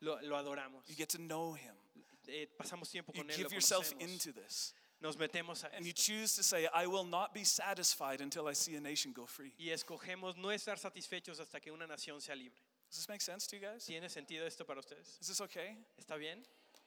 Lo, 0.01 0.17
lo 0.24 0.36
adoramos. 0.38 0.88
You 0.88 0.96
get 0.96 1.10
to 1.10 1.17
know 1.22 1.53
him. 1.53 1.74
Eh, 2.27 2.46
pasamos 2.60 2.89
tiempo 2.89 3.12
You 3.13 3.22
con 3.22 3.29
Él. 3.29 3.38
Lo 3.38 3.43
give 3.43 3.51
yourself 3.53 3.93
conocemos. 3.93 4.01
into 4.01 4.32
this. 4.32 4.74
Nos 5.01 5.17
metemos 5.17 5.65
a 5.65 5.75
And 5.75 5.86
you 5.86 5.91
esto. 5.91 6.01
choose 6.13 6.36
to 6.38 6.43
say, 6.43 6.67
I 6.74 6.88
will 6.88 7.03
not 7.03 7.34
be 7.34 7.43
satisfied 7.43 8.22
until 8.22 8.48
I 8.48 8.53
see 8.53 8.75
a 8.75 8.79
nation 8.79 9.12
go 9.12 9.25
free. 9.25 9.53
Y 9.60 9.67
escogemos 9.74 10.38
no 10.38 10.48
estar 10.50 10.77
satisfechos 10.79 11.41
hasta 11.41 11.60
que 11.60 11.72
una 11.74 11.86
nación 11.86 12.22
sea 12.22 12.36
libre. 12.36 12.58
Does 12.89 13.00
this 13.00 13.10
make 13.10 13.20
sense 13.22 13.46
to 13.48 13.58
you 13.58 13.62
guys? 13.62 13.86
¿Tiene 13.86 14.08
sentido 14.10 14.46
esto 14.46 14.63
para 14.63 14.79
ustedes? 14.79 15.17
Is 15.20 15.27
this 15.27 15.41
okay? 15.41 15.75
¿Está 16.00 16.17
bien? 16.17 16.38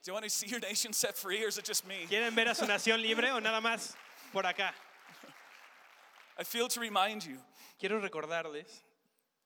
Do 0.03 0.09
you 0.11 0.13
want 0.13 0.23
to 0.23 0.29
see 0.31 0.47
your 0.47 0.59
nation 0.59 0.93
set 0.93 1.15
free 1.15 1.43
or 1.43 1.47
is 1.49 1.57
it 1.59 1.65
just 1.65 1.85
me? 1.85 2.05
¿Quieren 2.09 2.33
ver 2.33 2.47
a 2.47 2.55
su 2.55 2.65
nación 2.65 2.99
libre 3.01 3.29
o 3.31 3.39
nada 3.39 3.61
más 3.61 3.93
por 4.31 4.43
acá? 4.43 4.71
I 6.39 6.43
feel 6.43 6.67
to 6.69 6.79
remind 6.79 7.23
you. 7.25 7.37
Quiero 7.79 7.99
recordarles, 8.01 8.81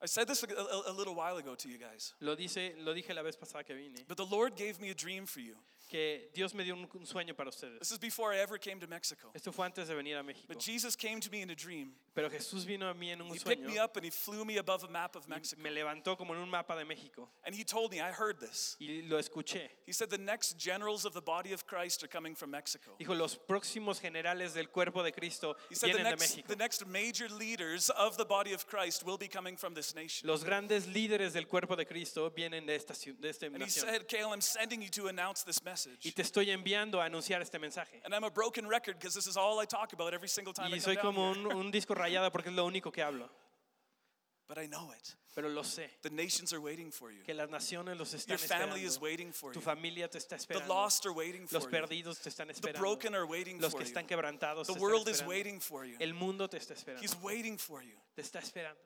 I 0.02 0.08
said 0.08 0.28
this 0.28 0.44
a, 0.44 0.48
a- 0.48 0.92
a 0.92 0.94
little 0.94 1.14
while 1.14 1.38
ago 1.38 1.54
to 1.56 1.70
you 1.70 1.78
guys. 1.78 2.14
lo, 2.22 2.36
dice, 2.36 2.74
lo 2.84 2.94
dije 2.94 3.14
la 3.14 3.22
vez 3.22 3.36
pasada 3.36 3.64
que 3.64 3.76
vine, 3.76 4.04
But 4.08 4.18
the 4.18 4.26
Lord 4.26 4.56
gave 4.56 4.80
me 4.82 4.90
a 4.90 4.96
dream 4.96 5.26
for 5.28 5.42
you. 5.42 5.56
Que 5.92 6.30
Dios 6.34 6.54
me 6.54 6.64
dio 6.64 6.74
un, 6.74 6.88
un 6.94 7.06
sueño 7.06 7.36
para 7.36 7.50
ustedes. 7.50 7.80
This 7.80 7.92
is 7.92 8.00
before 8.00 8.34
I 8.34 8.40
ever 8.40 8.58
came 8.58 8.80
to 8.80 8.88
Mexico. 8.88 9.30
Esto 9.36 9.52
fue 9.52 9.66
antes 9.66 9.90
de 9.90 9.94
venir 9.96 10.16
a 10.18 10.24
México. 10.24 10.48
But 10.48 10.60
Jesus 10.62 10.96
came 10.96 11.20
to 11.20 11.30
me 11.30 11.42
in 11.42 11.50
a 11.50 11.56
dream. 11.56 11.92
Pero 12.16 12.30
Jesús 12.30 12.66
vino 12.66 12.90
a 12.90 12.94
mí 12.94 13.10
en 13.12 13.22
un 13.22 13.28
He 13.34 13.40
picked 13.40 13.66
me 13.66 13.78
up 13.78 13.96
and 13.98 14.06
he 14.06 14.10
flew 14.10 14.46
me 14.46 14.58
above 14.58 14.84
a 14.86 14.88
map 14.90 15.16
of 15.16 15.28
Mexico. 15.28 15.62
me 15.62 15.70
levantó 15.70 16.18
como 16.18 16.34
en 16.34 16.40
un 16.42 16.50
mapa 16.50 16.76
de 16.78 16.86
México 16.86 17.30
And 17.46 17.54
he 17.54 17.64
told 17.66 17.92
me, 17.92 18.00
I 18.02 18.12
heard 18.12 18.40
this. 18.40 18.78
y 18.80 19.02
lo 19.08 19.18
escuché. 19.18 19.70
He 19.86 19.92
said, 19.92 20.10
The 20.10 20.18
next 20.18 20.58
generals 20.58 21.04
of 21.06 21.14
the 21.14 21.22
body 21.22 21.52
of 21.54 21.66
Christ 21.68 22.04
are 22.04 22.08
coming 22.08 22.36
from 22.36 22.52
Mexico. 22.52 22.96
Dijo, 23.00 23.14
los 23.18 23.36
próximos 23.38 24.00
generales 24.00 24.54
del 24.54 24.68
cuerpo 24.70 25.04
de 25.04 25.12
Cristo 25.12 25.56
He 25.70 25.76
said, 25.76 25.92
the 25.92 25.98
vienen 25.98 26.04
de 26.06 26.10
next, 26.18 26.36
México. 26.38 26.48
the 26.48 26.56
next 26.56 26.88
major 26.88 27.28
leaders 27.30 27.90
of 27.92 28.16
the 28.18 28.26
body 28.26 28.54
of 28.54 28.66
Christ 28.68 29.04
will 29.06 29.18
be 29.18 29.28
coming 29.28 29.58
from 29.58 29.74
this 29.74 29.94
nation. 29.96 30.28
Los 30.30 30.44
grandes 30.44 30.88
líderes 30.88 31.34
del 31.34 31.46
cuerpo 31.48 31.76
de 31.76 31.86
Cristo 31.86 32.30
vienen 32.30 32.66
de 32.66 32.76
esta, 32.76 32.94
ciu- 32.94 33.20
de 33.20 33.30
esta 33.30 33.46
And 33.48 33.56
he 33.58 33.60
nación. 33.66 33.86
said, 33.88 34.08
Kale, 34.08 34.32
I'm 34.32 34.42
sending 34.42 34.82
you 34.82 34.90
to 34.90 35.08
announce 35.08 35.44
this 35.44 35.60
Y 35.62 35.70
message. 35.88 36.14
te 36.14 36.22
estoy 36.22 36.50
enviando 36.52 37.02
a 37.02 37.06
anunciar 37.06 37.42
este 37.42 37.60
mensaje. 37.60 38.02
And 38.06 38.14
I'm 38.14 38.24
a 38.24 38.30
broken 38.30 38.68
record 38.68 38.98
because 39.00 39.14
this 39.16 39.28
is 39.28 39.38
all 39.38 39.60
I 39.60 39.66
talk 39.66 39.94
about 39.94 40.14
every 40.14 40.28
single 40.30 40.54
time 40.54 40.68
I 40.68 40.78
Y 40.78 40.80
come 40.80 40.82
soy 40.82 40.96
down 40.96 41.04
como 41.04 41.34
here. 41.34 41.56
un, 41.56 41.72
disco 41.72 41.94
rayado 41.96 42.32
porque 42.32 42.50
es 42.50 42.56
lo 42.56 42.66
único 42.66 42.92
que 42.92 43.02
hablo. 43.04 43.30
But 44.48 44.58
I 44.58 44.68
know 44.68 44.92
it. 44.92 45.16
Pero 45.34 45.48
lo 45.48 45.64
sé, 45.64 45.90
The 46.02 46.10
nations 46.10 46.52
are 46.52 46.60
waiting 46.60 46.92
for 46.92 47.10
you. 47.10 47.24
que 47.24 47.34
las 47.34 47.50
naciones 47.50 47.98
los 47.98 48.14
están 48.14 48.38
Your 48.38 48.48
family 48.48 48.82
is 48.84 48.96
esperando. 48.98 49.02
waiting 49.02 49.32
for 49.32 49.54
Tu 49.54 49.60
you. 49.62 49.66
familia 49.66 50.10
te 50.10 50.18
está 50.18 50.36
The 50.36 50.42
esperando. 50.44 50.68
lost 50.68 51.06
are 51.06 51.14
waiting 51.14 51.44
Los 51.52 51.64
for 51.64 51.72
you. 51.72 51.78
perdidos 51.88 52.20
te 52.22 52.28
están 52.30 52.48
The 52.48 52.54
esperando. 52.56 52.80
broken 52.82 53.16
are 53.16 53.26
waiting 53.26 53.62
Los 53.62 53.72
for 53.72 53.80
que 53.80 53.86
you. 53.86 53.94
están 53.94 54.06
quebrantados 54.08 54.68
The 54.68 54.74
te 54.74 54.78
están 54.80 54.82
world 54.82 55.08
is 55.08 55.22
esperando. 55.22 55.30
waiting 55.30 55.60
for 55.62 55.86
you. 55.86 55.96
El 56.02 56.14
mundo 56.14 56.50
te 56.50 56.58
está 56.58 56.74
esperando. 56.74 57.02
He's 57.02 57.16
waiting 57.24 57.58
for 57.58 57.82
you. 57.82 57.96
Te 58.14 58.24
está 58.24 58.40
esperando. 58.40 58.78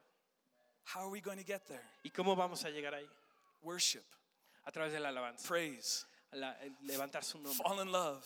How 0.93 0.99
are 1.01 1.09
we 1.09 1.19
going 1.19 1.37
to 1.39 1.43
get 1.43 1.65
there? 1.65 1.81
¿Y 2.03 2.11
cómo 2.11 2.35
vamos 2.35 2.63
a 2.63 2.69
llegar 2.69 2.93
ahí? 2.93 3.09
Worship, 3.63 4.03
A 4.65 4.71
través 4.71 4.91
de 4.93 4.99
la 4.99 5.09
alabanza. 5.09 5.47
praise, 5.47 6.05
La- 6.31 6.57
eh, 6.63 6.71
levantar 6.83 7.23
su 7.23 7.37
nombre. 7.39 7.63
fall 7.63 7.79
in 7.81 7.91
love, 7.91 8.23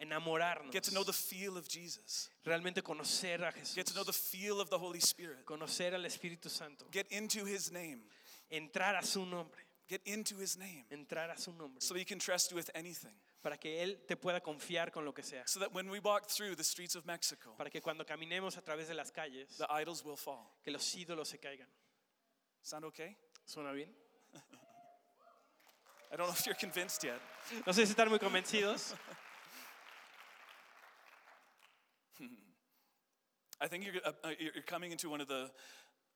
enamorarnos, 0.00 0.70
get 0.72 0.84
to 0.84 0.90
know 0.92 1.02
the 1.04 1.12
feel 1.12 1.56
of 1.56 1.68
Jesus, 1.68 2.30
realmente 2.44 2.82
conocer 2.82 3.42
a 3.46 3.52
Jesús. 3.52 3.74
get 3.74 3.86
to 3.86 3.94
know 3.94 4.04
the 4.04 4.12
feel 4.12 4.60
of 4.60 4.70
the 4.70 4.78
Holy 4.78 5.00
Spirit, 5.00 5.44
conocer 5.44 5.94
al 5.94 6.04
Espíritu 6.04 6.48
Santo, 6.48 6.86
get 6.92 7.06
into 7.10 7.44
His 7.44 7.70
name, 7.72 8.00
entrar 8.50 8.96
a 8.96 9.02
su 9.04 9.24
nombre, 9.26 9.58
get 9.88 10.00
into 10.06 10.36
His 10.40 10.56
name, 10.56 10.84
entrar 10.90 11.30
a 11.30 11.36
su 11.38 11.52
nombre, 11.52 11.80
so 11.80 11.94
He 11.94 12.04
can 12.04 12.18
trust 12.18 12.50
you 12.50 12.56
with 12.56 12.70
anything. 12.74 13.14
para 13.42 13.56
que 13.56 13.82
Él 13.82 14.04
te 14.06 14.16
pueda 14.16 14.40
confiar 14.40 14.90
con 14.92 15.04
lo 15.04 15.12
que 15.12 15.22
sea, 15.22 15.42
So 15.46 15.60
that 15.60 15.72
when 15.72 15.88
we 15.90 16.00
walk 16.00 16.26
through 16.28 16.54
the 16.56 16.64
streets 16.64 16.94
of 16.96 17.04
Mexico, 17.06 17.54
para 17.56 17.70
que 17.70 17.80
cuando 17.80 18.04
caminemos 18.04 18.56
a 18.56 18.62
través 18.62 18.88
de 18.88 18.94
las 18.94 19.10
calles, 19.10 19.56
the 19.58 19.66
idols 19.70 20.04
will 20.04 20.16
fall. 20.16 20.50
que 20.64 20.70
los 20.72 20.82
ídolos 20.94 21.28
se 21.28 21.38
caigan. 21.38 21.68
Sound 22.62 22.84
okay? 22.86 23.16
¿Suena 23.46 23.72
bien? 23.72 23.92
I 26.10 26.16
don't 26.16 26.26
know 26.26 26.32
if 26.32 26.46
you're 26.46 26.54
convinced 26.54 27.04
yet. 27.04 27.20
No 27.66 27.72
sé 27.72 27.86
si 27.86 27.92
están 27.94 28.08
muy 28.08 28.18
convencidos. 28.18 28.94
I 33.60 33.66
think 33.68 33.84
you're, 33.84 33.96
uh, 34.04 34.12
uh, 34.24 34.30
you're 34.38 34.62
coming 34.66 34.92
into 34.92 35.10
one 35.10 35.20
of 35.20 35.28
the, 35.28 35.50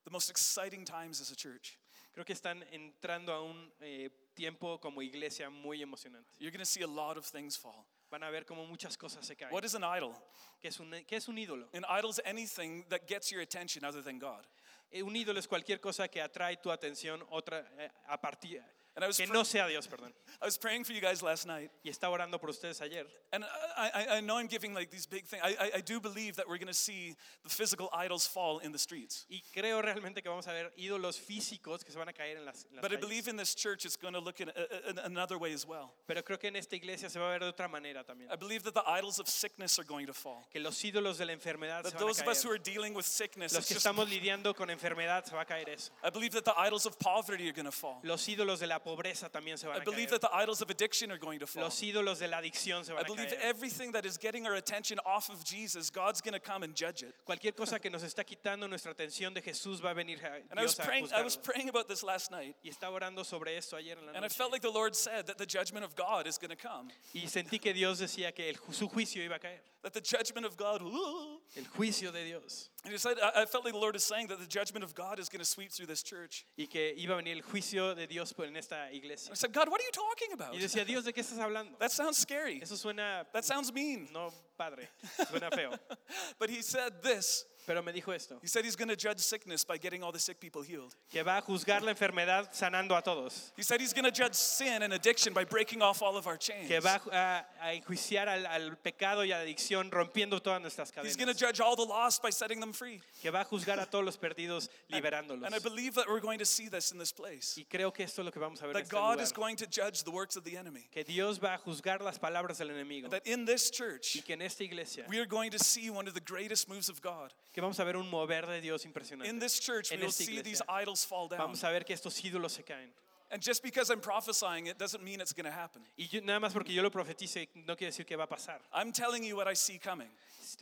the 0.05 0.11
most 0.11 0.29
exciting 0.29 0.85
times 0.85 1.19
as 1.21 1.29
a 1.29 1.35
church. 1.35 1.77
Creo 2.15 2.25
que 2.25 2.33
están 2.33 2.63
entrando 2.71 3.33
a 3.33 3.43
un 3.43 3.71
eh, 3.81 4.09
tiempo 4.35 4.77
como 4.79 5.01
iglesia 5.01 5.49
muy 5.49 5.81
emocionante. 5.81 6.37
You're 6.39 6.51
going 6.51 6.59
to 6.59 6.65
see 6.65 6.81
a 6.83 6.87
lot 6.87 7.17
of 7.17 7.25
things 7.25 7.57
fall. 7.57 7.85
Van 8.11 8.23
a 8.23 8.31
ver 8.31 8.45
como 8.45 8.65
muchas 8.65 8.95
cosas 8.97 9.25
se 9.25 9.35
caen. 9.35 9.51
What 9.51 9.65
is 9.65 9.75
an 9.75 9.83
idol? 9.83 10.13
¿Qué 10.61 10.69
es 10.69 10.79
un, 10.79 10.91
qué 11.07 11.17
es 11.17 11.27
un 11.27 11.37
ídolo? 11.37 11.65
An 11.73 11.83
idol 11.89 12.11
is 12.11 12.21
anything 12.23 12.85
that 12.89 13.07
gets 13.07 13.31
your 13.31 13.41
attention 13.41 13.83
other 13.83 14.01
than 14.01 14.19
God. 14.19 14.47
Eh, 14.91 15.01
Un 15.01 15.15
ídolo 15.15 15.39
es 15.39 15.47
cualquier 15.47 15.79
cosa 15.79 16.07
que 16.07 16.21
atrae 16.21 16.57
tu 16.61 16.69
atención 16.69 17.23
otra 17.31 17.65
eh, 17.79 17.89
a 18.07 18.21
partir 18.21 18.63
And 18.95 19.03
I 19.03 19.07
was, 19.07 19.17
que 19.17 19.25
no 19.25 19.41
sea 19.43 19.67
Dios, 19.67 19.87
perdón. 19.87 20.11
I 20.41 20.45
was 20.45 20.55
praying 20.57 20.83
for 20.83 20.93
you 20.93 21.01
guys 21.01 21.23
last 21.23 21.47
night, 21.47 21.71
Y 21.83 21.89
estaba 21.89 22.11
orando 22.11 22.39
por 22.39 22.49
ustedes 22.49 22.79
ayer. 22.81 23.05
and 23.31 23.43
I, 23.75 23.89
I, 24.11 24.17
I 24.17 24.21
know 24.21 24.37
I'm 24.37 24.45
giving 24.47 24.73
like 24.75 24.91
these 24.91 25.07
big 25.07 25.25
things. 25.25 25.41
I, 25.43 25.55
I, 25.59 25.71
I 25.77 25.81
do 25.81 25.99
believe 25.99 26.35
that 26.35 26.47
we're 26.47 26.57
going 26.59 26.67
to 26.67 26.73
see 26.75 27.15
the 27.43 27.49
physical 27.49 27.89
idols 27.91 28.27
fall 28.27 28.59
in 28.59 28.71
the 28.71 28.77
streets. 28.77 29.25
Y 29.31 29.41
creo 29.51 29.81
realmente 29.81 30.21
que 30.21 30.29
vamos 30.29 30.47
a 30.47 30.51
ver 30.51 30.69
ídolos 30.79 31.17
físicos 31.19 31.83
que 31.83 31.91
se 31.91 31.97
van 31.97 32.07
a 32.09 32.13
caer 32.13 32.37
en 32.37 32.45
las, 32.45 32.65
en 32.69 32.75
las 32.75 32.81
But 32.83 32.91
I 32.91 32.95
calles. 32.97 33.01
believe 33.09 33.27
in 33.27 33.35
this 33.35 33.55
church 33.55 33.83
it's 33.85 33.95
going 33.95 34.13
to 34.13 34.19
look 34.19 34.39
in, 34.41 34.49
a, 34.49 34.89
in 34.91 34.99
another 34.99 35.39
way 35.39 35.53
as 35.53 35.65
well. 35.67 35.93
Pero 36.07 36.21
creo 36.21 36.39
que 36.39 36.49
en 36.49 36.55
esta 36.55 36.75
iglesia 36.75 37.09
se 37.09 37.19
va 37.19 37.29
a 37.33 37.39
ver 37.39 37.39
de 37.39 37.51
otra 37.51 37.67
manera 37.67 38.03
también. 38.03 38.29
I 38.31 38.35
believe 38.35 38.61
that 38.63 38.75
the 38.75 38.87
idols 38.87 39.17
of 39.19 39.27
sickness 39.27 39.79
are 39.79 39.83
going 39.85 40.05
to 40.05 40.13
fall. 40.13 40.45
Que 40.51 40.59
los 40.61 40.79
ídolos 40.83 41.17
de 41.17 41.25
la 41.25 41.33
enfermedad 41.33 41.81
That 41.81 41.93
se 41.93 41.97
van 41.97 42.03
a 42.03 42.05
those 42.05 42.21
of 42.21 42.27
us 42.27 42.43
who 42.43 42.49
caer. 42.49 42.55
are 42.55 42.63
dealing 42.63 42.93
with 42.93 43.05
sickness, 43.05 43.53
Los 43.53 43.61
it's 43.63 43.69
que 43.69 43.73
just, 43.75 43.87
estamos 43.87 44.07
lidiando 44.07 44.55
con 44.55 44.69
enfermedad 44.69 45.25
se 45.25 45.33
va 45.35 45.41
a 45.41 45.45
caer 45.45 45.67
eso. 45.69 45.89
I 46.03 46.11
believe 46.11 46.33
that 46.33 46.45
the 46.45 46.53
idols 46.59 46.85
of 46.85 46.99
poverty 46.99 47.49
are 47.49 47.53
going 47.53 47.65
to 47.65 47.71
fall. 47.71 47.99
Los 48.03 48.27
ídolos 48.27 48.59
de 48.59 48.67
la 48.67 48.79
pobreza 48.83 49.29
también 49.29 49.57
se 49.57 49.65
van 49.67 49.77
I 49.77 49.79
a 49.79 49.83
believe 49.83 50.09
caer. 50.09 50.19
that 50.19 50.29
the 50.29 50.35
idols 50.35 50.61
of 50.61 50.69
addiction 50.69 51.11
are 51.11 51.17
going 51.17 51.39
to 51.39 51.47
fall. 51.47 51.63
Los 51.63 51.79
ídolos 51.81 52.19
de 52.19 52.27
la 52.27 52.37
adicción 52.41 52.83
se 52.85 52.91
I 52.91 52.95
van 52.95 53.05
a 53.05 53.07
believe 53.07 53.29
caer. 53.29 53.39
everything 53.43 53.91
that 53.93 54.05
is 54.05 54.17
getting 54.17 54.45
our 54.45 54.55
attention 54.55 54.99
off 55.05 55.29
of 55.29 55.43
Jesus, 55.43 55.89
God's 55.89 56.21
going 56.21 56.33
to 56.33 56.39
come 56.39 56.63
and 56.63 56.75
judge 56.75 57.01
it. 57.03 57.15
Cualquier 57.25 57.53
cosa 57.55 57.79
que 57.81 57.89
nos 57.89 58.03
está 58.03 58.23
quitando 58.25 58.67
nuestra 58.67 58.91
atención 58.93 59.33
de 59.33 59.41
Jesús 59.41 59.81
va 59.83 59.91
a 59.91 59.93
venir 59.93 60.19
a 60.23 60.35
And 60.51 60.59
I 60.59 60.63
was 60.63 60.75
Dios 60.75 60.79
a 60.79 60.83
praying, 60.89 61.07
I 61.13 61.21
was 61.23 61.37
juzgarlo. 61.37 61.43
praying 61.43 61.69
about 61.69 61.87
this 61.87 62.03
last 62.03 62.29
night, 62.31 62.55
Y 62.63 62.69
estaba 62.69 62.93
orando 62.95 63.23
sobre 63.23 63.55
esto 63.57 63.75
ayer 63.77 63.97
en 63.97 64.05
la 64.05 64.11
and 64.13 64.17
I 64.19 64.27
noche. 64.27 64.35
felt 64.35 64.51
like 64.51 64.61
the 64.61 64.69
Lord 64.71 64.95
said 64.95 65.25
that 65.27 65.37
the 65.37 65.45
judgment 65.45 65.85
of 65.85 65.95
God 65.95 66.27
is 66.27 66.37
going 66.37 66.49
to 66.51 66.55
come. 66.57 66.89
Y 67.13 67.21
sentí 67.27 67.59
que 67.61 67.73
Dios 67.73 67.99
decía 67.99 68.33
que 68.35 68.49
el 68.49 68.55
ju- 68.55 68.73
su 68.73 68.87
juicio 68.89 69.23
iba 69.23 69.35
a 69.35 69.39
caer. 69.39 69.61
That 69.83 69.93
the 69.93 70.01
judgment 70.01 70.45
of 70.45 70.55
God, 70.57 70.81
ooh. 70.81 71.41
El 71.55 71.65
juicio 71.65 72.11
de 72.11 72.23
Dios. 72.25 72.69
And 72.83 72.91
he 72.91 72.97
said, 72.97 73.15
I 73.35 73.45
felt 73.45 73.63
like 73.63 73.73
the 73.73 73.79
Lord 73.79 73.95
is 73.95 74.03
saying 74.03 74.27
that 74.27 74.39
the 74.39 74.45
judgment 74.45 74.83
of 74.83 74.93
God 74.93 75.17
is 75.17 75.29
going 75.29 75.39
to 75.39 75.45
sweep 75.45 75.71
through 75.71 75.85
this 75.85 76.03
church. 76.03 76.45
Y 76.57 76.67
que 76.69 76.93
iba 76.97 77.11
a 77.11 77.21
venir 77.21 77.37
el 77.37 77.41
jucio 77.41 77.95
de 77.95 78.07
Dios 78.07 78.33
en 78.39 78.57
esta 78.57 78.89
iglesia. 78.91 79.31
I 79.31 79.35
said, 79.35 79.53
God, 79.53 79.69
what 79.69 79.79
are 79.79 79.83
you 79.85 79.91
talking 79.91 80.33
about? 80.33 80.53
Y 80.53 80.59
decía, 80.59 80.85
Dios, 80.85 81.05
¿de 81.05 81.13
qué 81.13 81.21
estás 81.21 81.39
hablando? 81.39 81.77
That 81.79 81.91
sounds 81.91 82.17
scary. 82.17 82.59
Eso 82.61 82.75
suena 82.75 83.25
That 83.31 83.45
sounds 83.45 83.71
mean. 83.73 84.09
no 84.13 84.33
padre, 84.57 84.89
suena 85.17 85.49
feo. 85.53 85.71
But 86.39 86.49
he 86.49 86.61
said 86.61 87.01
this. 87.01 87.45
Pero 87.65 87.81
me 87.81 87.91
dijo 87.93 88.13
esto, 88.13 88.39
He 88.41 88.47
said 88.47 88.65
he's 88.65 88.75
going 88.75 88.89
to 88.89 88.95
judge 88.95 89.19
sickness 89.19 89.63
by 89.63 89.77
getting 89.77 90.03
all 90.03 90.11
the 90.11 90.19
sick 90.19 90.39
people 90.39 90.61
healed. 90.61 90.95
que 91.09 91.23
va 91.23 91.37
a 91.37 91.41
juzgar 91.41 91.81
la 91.81 91.93
enfermedad 91.93 92.49
sanando 92.53 92.97
a 92.97 93.01
todos. 93.01 93.51
He 93.55 93.63
said 93.63 93.79
he's 93.79 93.93
going 93.93 94.03
to 94.05 94.11
judge 94.11 94.33
sin 94.35 94.83
and 94.83 94.93
addiction 94.93 95.33
by 95.33 95.43
breaking 95.45 95.81
off 95.81 96.01
all 96.01 96.17
of 96.17 96.27
our 96.27 96.37
chains. 96.37 96.67
Que 96.67 96.81
va 96.81 96.99
a, 97.11 97.45
a 97.61 97.73
enjuiciar 97.79 98.27
al, 98.27 98.45
al 98.47 98.75
pecado 98.83 99.21
y 99.23 99.31
a 99.31 99.37
la 99.37 99.43
adicción 99.45 99.89
rompiendo 99.91 100.41
todas 100.41 100.61
nuestras 100.61 100.91
He's 101.03 101.15
going 101.15 101.27
to 101.27 101.33
cadenas. 101.33 101.39
judge 101.39 101.59
all 101.61 101.75
the 101.75 101.85
lost 101.85 102.21
by 102.21 102.29
setting 102.29 102.59
them 102.59 102.73
free. 102.73 102.99
Que 103.21 103.31
va 103.31 103.41
a 103.41 103.45
juzgar 103.45 103.79
a 103.79 103.85
todos 103.85 104.03
los 104.03 104.17
perdidos 104.17 104.69
liberándolos. 104.91 105.45
And 105.45 105.55
I 105.55 105.59
believe 105.59 105.95
that 105.95 106.07
we're 106.09 106.19
going 106.19 106.39
to 106.39 106.45
see 106.45 106.67
this 106.67 106.91
in 106.91 106.97
this 106.99 107.11
place. 107.13 107.55
Y 107.57 107.65
creo 107.69 107.93
que 107.93 108.03
esto 108.03 108.21
es 108.21 108.25
lo 108.25 108.31
que 108.31 108.41
vamos 108.41 108.59
a 108.61 108.67
ver 108.67 108.71
en 108.71 108.73
That 108.73 108.83
este 108.83 108.91
God 108.91 109.09
lugar. 109.11 109.23
is 109.23 109.31
going 109.31 109.55
to 109.55 109.65
judge 109.67 110.03
the 110.03 110.11
works 110.11 110.35
of 110.35 110.43
the 110.43 110.57
enemy. 110.57 110.87
Que 110.91 111.03
Dios 111.03 111.37
va 111.37 111.53
a 111.53 111.57
juzgar 111.57 112.01
las 112.01 112.17
palabras 112.19 112.57
del 112.57 112.67
enemigo. 112.71 113.09
That 113.09 113.25
in 113.25 113.45
this 113.45 113.69
Y 113.71 113.77
church, 113.77 114.23
que 114.25 114.33
en 114.33 114.41
esta 114.41 114.63
iglesia, 114.65 115.05
we 115.07 115.19
are 115.19 115.25
going 115.25 115.49
to 115.51 115.59
see 115.59 115.89
one 115.89 116.07
of 116.07 116.13
the 116.13 116.19
greatest 116.19 116.67
moves 116.67 116.89
of 116.89 117.01
God. 117.01 117.33
Que 117.53 117.61
vamos 117.61 117.79
a 117.79 117.83
ver 117.83 117.95
un 117.95 118.09
mover 118.09 118.45
de 118.47 118.59
Dios 118.61 118.83
In 118.83 118.89
impresionante. 118.89 119.39
this 119.39 119.59
church, 119.59 119.91
we 119.91 119.97
will 119.97 120.11
see 120.11 120.41
these 120.41 120.61
idols 120.67 121.05
fall 121.05 121.27
down. 121.27 121.37
Vamos 121.39 121.63
a 121.63 121.69
ver 121.69 121.85
que 121.85 121.93
estos 121.93 122.19
ídolos 122.23 122.51
se 122.51 122.63
caen. 122.63 122.91
And 123.31 123.41
just 123.41 123.63
because 123.63 123.89
I'm 123.89 123.99
prophesying 123.99 124.67
it 124.67 124.77
doesn't 124.77 125.03
mean 125.03 125.19
it's 125.19 125.33
going 125.33 125.45
to 125.45 125.51
happen. 125.51 125.81
Y 125.97 126.05
yo- 126.11 126.21
nada 126.21 126.39
más 126.39 126.53
porque 126.53 126.71
yo 126.71 126.83
lo 126.83 126.91
profetice 126.91 127.47
no 127.65 127.75
quiere 127.75 127.91
decir 127.91 128.05
que 128.05 128.15
va 128.15 128.25
a 128.25 128.27
pasar. 128.27 128.59
I'm 128.71 128.91
telling 128.91 129.23
you 129.23 129.35
what 129.35 129.47
I 129.47 129.55
see 129.55 129.79
coming. 129.79 130.09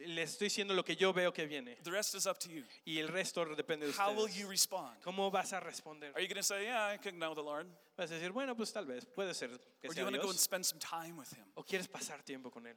Les 0.05 0.31
estoy 0.37 0.45
diciendo 0.47 0.73
lo 0.73 0.83
que 0.83 0.95
yo 0.95 1.11
veo 1.11 1.33
que 1.33 1.45
viene. 1.47 1.75
The 1.83 1.91
rest 1.91 2.15
is 2.15 2.25
up 2.27 2.37
to 2.39 2.49
you. 2.49 2.63
Y 2.85 2.99
el 2.99 3.09
resto 3.09 3.43
depende 3.57 3.87
de 3.87 3.91
How 3.93 4.11
will 4.13 4.25
ustedes. 4.25 4.37
you 4.39 4.47
respond? 4.47 4.95
¿Cómo 5.03 5.29
vas 5.29 5.51
a 5.51 5.59
responder? 5.59 6.13
Are 6.15 6.21
you 6.21 6.27
going 6.29 6.37
to 6.37 6.43
say, 6.43 6.63
Yeah, 6.63 6.93
I 6.93 6.97
can 6.97 7.17
know 7.19 7.33
the 7.33 7.41
Lord? 7.43 7.67
Vas 7.97 8.09
a 8.09 8.13
decir, 8.13 8.31
bueno, 8.31 8.55
pues 8.55 8.71
tal 8.71 8.85
vez, 8.85 9.05
puede 9.05 9.33
ser 9.33 9.49
que 9.81 9.89
Or 9.89 9.93
do 9.93 9.99
you 9.99 10.05
want 10.05 10.15
to 10.15 10.21
go 10.21 10.29
and 10.29 10.39
spend 10.39 10.65
some 10.65 10.79
time 10.79 11.17
with 11.17 11.29
Him? 11.33 11.43
O 11.55 11.63
quieres 11.63 11.89
pasar 11.89 12.23
tiempo 12.23 12.49
con 12.51 12.65
Él. 12.67 12.75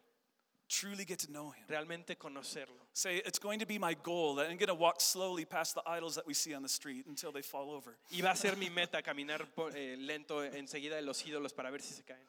Truly 0.68 1.04
get 1.04 1.18
to 1.20 1.30
know 1.30 1.50
Him. 1.50 1.64
Realmente 1.68 2.16
conocerlo. 2.16 2.88
Say, 2.92 3.22
It's 3.24 3.38
going 3.38 3.58
to 3.60 3.66
be 3.66 3.78
my 3.78 3.94
goal 3.94 4.36
that 4.36 4.50
I'm 4.50 4.56
going 4.56 4.68
to 4.68 4.74
walk 4.74 5.00
slowly 5.00 5.44
past 5.44 5.74
the 5.74 5.82
idols 5.86 6.14
that 6.14 6.26
we 6.26 6.34
see 6.34 6.54
on 6.54 6.62
the 6.62 6.68
street 6.68 7.06
until 7.06 7.32
they 7.32 7.42
fall 7.42 7.70
over. 7.70 7.96
Y 8.10 8.20
va 8.22 8.30
a 8.30 8.36
ser 8.36 8.56
mi 8.56 8.70
meta 8.70 9.02
caminar 9.02 9.46
eh, 9.74 9.96
lento 9.98 10.42
enseguida 10.42 10.96
de 10.96 11.02
los 11.02 11.22
ídolos 11.22 11.54
para 11.54 11.70
ver 11.70 11.80
si 11.80 11.94
se 11.94 12.02
caen. 12.02 12.26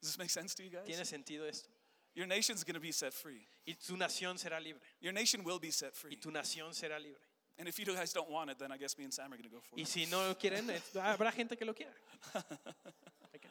Does 0.00 0.10
this 0.10 0.18
make 0.18 0.30
sense 0.30 0.54
to 0.56 0.62
you 0.62 0.70
guys? 0.70 0.84
¿Tiene 0.84 1.04
sentido 1.04 1.48
esto? 1.48 1.70
Your 2.14 2.26
nation's 2.26 2.64
going 2.64 2.74
to 2.74 2.80
be 2.80 2.92
set 2.92 3.14
free. 3.14 3.46
Y 3.66 3.74
tu 3.74 3.96
nación 3.96 4.36
será 4.36 4.62
libre. 4.62 4.82
Your 5.00 5.12
nation 5.12 5.44
will 5.44 5.58
be 5.58 5.70
set 5.70 5.94
free. 5.96 6.10
Y 6.12 6.16
tu 6.20 6.30
nación 6.30 6.74
será 6.74 7.00
libre. 7.00 7.20
And 7.58 7.68
if 7.68 7.78
you 7.78 7.84
guys 7.84 8.12
don't 8.12 8.30
want 8.30 8.50
it, 8.50 8.58
then 8.58 8.72
I 8.72 8.76
guess 8.76 8.98
me 8.98 9.04
and 9.04 9.12
Sam 9.12 9.32
are 9.32 9.36
going 9.36 9.48
to 9.48 9.48
go 9.48 9.60
for 9.60 9.78
it. 9.78 9.80
Y 9.80 9.84
si 9.84 10.06
no 10.06 10.26
lo 10.26 10.34
quieren, 10.34 10.68
habrá 10.94 11.32
gente 11.32 11.56
que 11.56 11.64
lo 11.64 11.74
quiera. 11.74 11.92
Ok. 13.34 13.46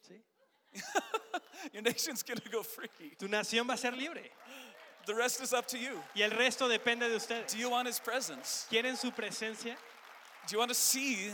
¿Sí? 0.00 0.22
Your 1.72 1.82
nation's 1.82 2.22
going 2.22 2.38
to 2.38 2.48
go 2.50 2.62
free. 2.62 2.88
Tu 3.18 3.28
nación 3.28 3.66
va 3.66 3.74
a 3.74 3.76
ser 3.76 3.92
libre. 3.92 4.22
The 5.06 5.14
rest 5.14 5.42
is 5.42 5.52
up 5.52 5.66
to 5.68 5.78
you. 5.78 6.00
Y 6.14 6.22
el 6.22 6.30
resto 6.30 6.68
depende 6.68 7.08
de 7.08 7.16
ustedes. 7.16 7.52
Do 7.52 7.58
you 7.58 7.70
want 7.70 7.88
His 7.88 7.98
presence? 7.98 8.66
¿Quieren 8.70 8.96
su 8.96 9.10
presencia? 9.10 9.76
Do 10.46 10.52
you 10.52 10.58
want 10.58 10.70
to 10.70 10.74
see? 10.74 11.30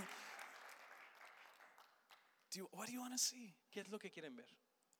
Do 2.51 2.61
you, 2.61 2.69
what 2.73 2.87
do 2.87 2.93
you 2.93 3.01
want 3.01 3.13
to 3.13 3.19
see? 3.19 3.55
¿Qué 3.75 3.81
es 3.81 3.91
lo 3.91 3.99
que 3.99 4.11
quieren 4.11 4.37
ver? 4.37 4.47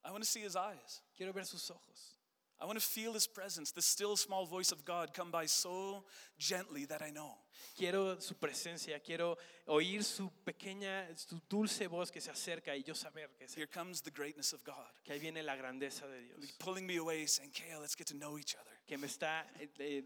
I 0.05 0.11
want 0.11 0.23
to 0.23 0.29
see 0.29 0.41
His 0.41 0.57
eyes. 0.57 1.01
Quiero 1.17 1.33
ver 1.33 1.45
sus 1.45 1.71
ojos. 1.71 2.15
I 2.61 2.65
want 2.65 2.79
to 2.79 2.85
feel 2.85 3.13
His 3.15 3.29
presence, 3.29 3.71
the 3.73 3.81
still 3.83 4.17
small 4.17 4.45
voice 4.45 4.73
of 4.73 4.85
God 4.85 5.15
come 5.15 5.31
by 5.31 5.47
so 5.47 6.05
gently 6.39 6.87
that 6.87 7.03
I 7.03 7.11
know. 7.11 7.37
Quiero 7.77 8.19
su 8.21 8.35
presencia. 8.35 8.99
Quiero 9.01 9.37
oír 9.69 10.03
su 10.03 10.29
pequeña, 10.45 11.07
su 11.17 11.41
dulce 11.49 11.87
voz 11.87 12.11
que 12.11 12.21
se 12.21 12.31
acerca 12.33 12.75
y 12.77 12.83
yo 12.83 12.95
saber 12.95 13.29
que, 13.39 13.47
Here 13.47 13.69
comes 13.69 14.03
the 14.03 14.11
greatness 14.11 14.53
of 14.53 14.65
God, 14.65 14.91
que 15.05 15.13
ahí 15.15 15.21
viene 15.21 15.43
la 15.45 15.55
grandeza 15.57 16.07
de 16.09 16.21
Dios. 16.23 16.53
pulling 16.59 16.85
me 16.87 16.97
away, 16.97 17.27
saying, 17.29 17.53
Kale, 17.53 17.81
let's 17.81 17.95
get 17.95 18.09
to 18.09 18.15
know 18.15 18.37
each 18.37 18.57
other. 18.57 18.73
Que 18.89 18.99
me 18.99 19.07
está, 19.07 19.47
eh, 19.61 19.69
eh, 19.79 20.03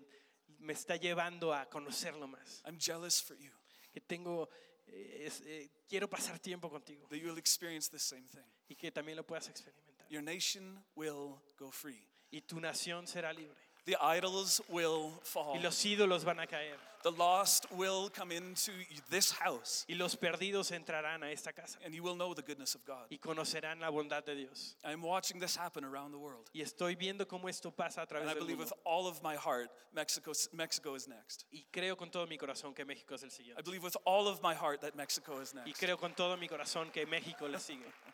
me 0.61 0.75
está 0.75 0.97
llevando 0.97 1.55
a 1.55 1.65
conocerlo 1.71 2.27
más. 2.29 2.61
I'm 2.67 2.79
jealous 2.79 3.19
for 3.21 3.35
you 3.37 3.51
Que 3.95 4.01
tengo, 4.03 4.51
eh, 4.89 5.25
es- 5.27 5.41
eh, 5.47 5.71
quiero 5.89 6.07
pasar 6.09 6.39
tiempo 6.39 6.69
contigo 6.69 7.07
that 7.09 7.17
you'll 7.19 7.39
experience 7.39 7.89
the 7.89 7.99
same 7.99 8.29
thing. 8.29 8.45
y 8.69 8.75
que 8.75 8.91
también 8.93 9.17
lo 9.17 9.23
puedas 9.25 9.49
experimentar. 9.49 10.07
Your 10.11 10.23
nation 10.23 10.85
will 10.95 11.41
go 11.59 11.71
free. 11.71 12.07
Y 12.33 12.41
tu 12.41 12.59
nación 12.61 13.07
será 13.07 13.33
libre. 13.33 13.57
The 13.85 13.97
idols 14.01 14.63
will 14.69 15.13
fall. 15.23 15.57
Y 15.57 15.61
los 15.63 15.85
ídolos 15.85 16.25
van 16.25 16.39
a 16.41 16.47
caer. 16.47 16.79
The 17.03 17.11
lost 17.11 17.67
will 17.73 18.09
come 18.11 18.31
into 18.31 18.71
this 19.11 19.33
house, 19.33 19.85
Y 19.89 19.95
los 19.97 20.15
perdidos 20.15 20.71
entrarán 20.71 21.25
a 21.25 21.33
esta 21.33 21.53
casa. 21.53 21.81
and 21.85 21.93
you 21.93 22.01
will 22.01 22.15
know 22.15 22.33
the 22.33 22.43
goodness 22.43 22.77
of 22.77 22.85
God. 22.85 23.09
Y 23.11 23.19
conocerán 23.19 23.81
la 23.81 23.91
bondad 23.91 24.25
de 24.25 24.37
Dios. 24.37 24.77
I'm 24.85 25.03
watching 25.03 25.41
this 25.41 25.57
happen 25.57 25.85
around 25.85 26.13
the 26.13 26.19
world. 26.19 26.49
Y 26.55 26.61
estoy 26.61 26.95
viendo 26.95 27.27
cómo 27.27 27.49
esto 27.49 27.73
pasa 27.73 28.03
a 28.03 28.05
And 28.05 28.31
I 28.31 28.35
del 28.35 28.35
believe 28.45 28.59
mundo. 28.59 28.67
with 28.67 28.73
all 28.85 29.09
of 29.09 29.21
my 29.21 29.35
heart, 29.35 29.69
Mexico, 29.93 30.31
Mexico 30.53 30.95
is 30.95 31.09
next. 31.09 31.45
Y 31.51 31.65
creo 31.73 31.97
con 31.97 32.09
todo 32.13 32.25
mi 32.29 32.39
corazón 32.39 32.73
que 32.73 32.85
México 32.85 33.17
es 33.17 33.25
el 33.25 33.31
I 33.59 33.63
believe 33.63 33.83
with 33.83 33.97
all 34.05 34.29
of 34.29 34.41
my 34.41 34.55
heart 34.55 34.81
that 34.83 34.95
Mexico 34.95 35.41
is 35.41 35.53
Y 35.55 35.57
next. 35.67 35.81
creo 35.81 35.97
con 35.99 36.15
todo 36.15 36.37
mi 36.37 36.47
corazón 36.47 36.93
que 36.93 37.05
México 37.05 37.49
le 37.49 37.59
sigue. 37.59 37.83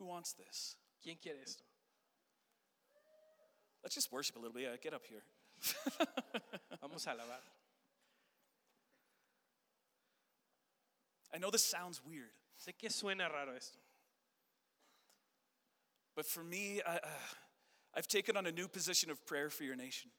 Who 0.00 0.06
wants 0.06 0.32
this? 0.32 0.76
¿Quién 1.06 1.18
quiere 1.20 1.42
esto? 1.42 1.62
Let's 3.82 3.94
just 3.94 4.10
worship 4.10 4.36
a 4.36 4.38
little 4.38 4.54
bit. 4.54 4.62
Yeah, 4.62 4.76
get 4.82 4.94
up 4.94 5.02
here. 5.06 5.22
Vamos 6.80 7.06
a 7.06 7.10
alabar. 7.10 7.44
I 11.32 11.38
know 11.38 11.50
this 11.50 11.64
sounds 11.64 12.00
weird, 12.04 12.32
Sé 12.58 12.72
que 12.76 12.88
suena 12.88 13.30
raro 13.30 13.54
esto, 13.56 13.78
but 16.16 16.26
for 16.26 16.42
me, 16.42 16.80
I, 16.84 16.96
uh, 16.96 17.08
I've 17.94 18.08
taken 18.08 18.36
on 18.36 18.46
a 18.46 18.52
new 18.52 18.66
position 18.66 19.10
of 19.10 19.24
prayer 19.26 19.48
for 19.48 19.62
your 19.62 19.76
nation. 19.76 20.10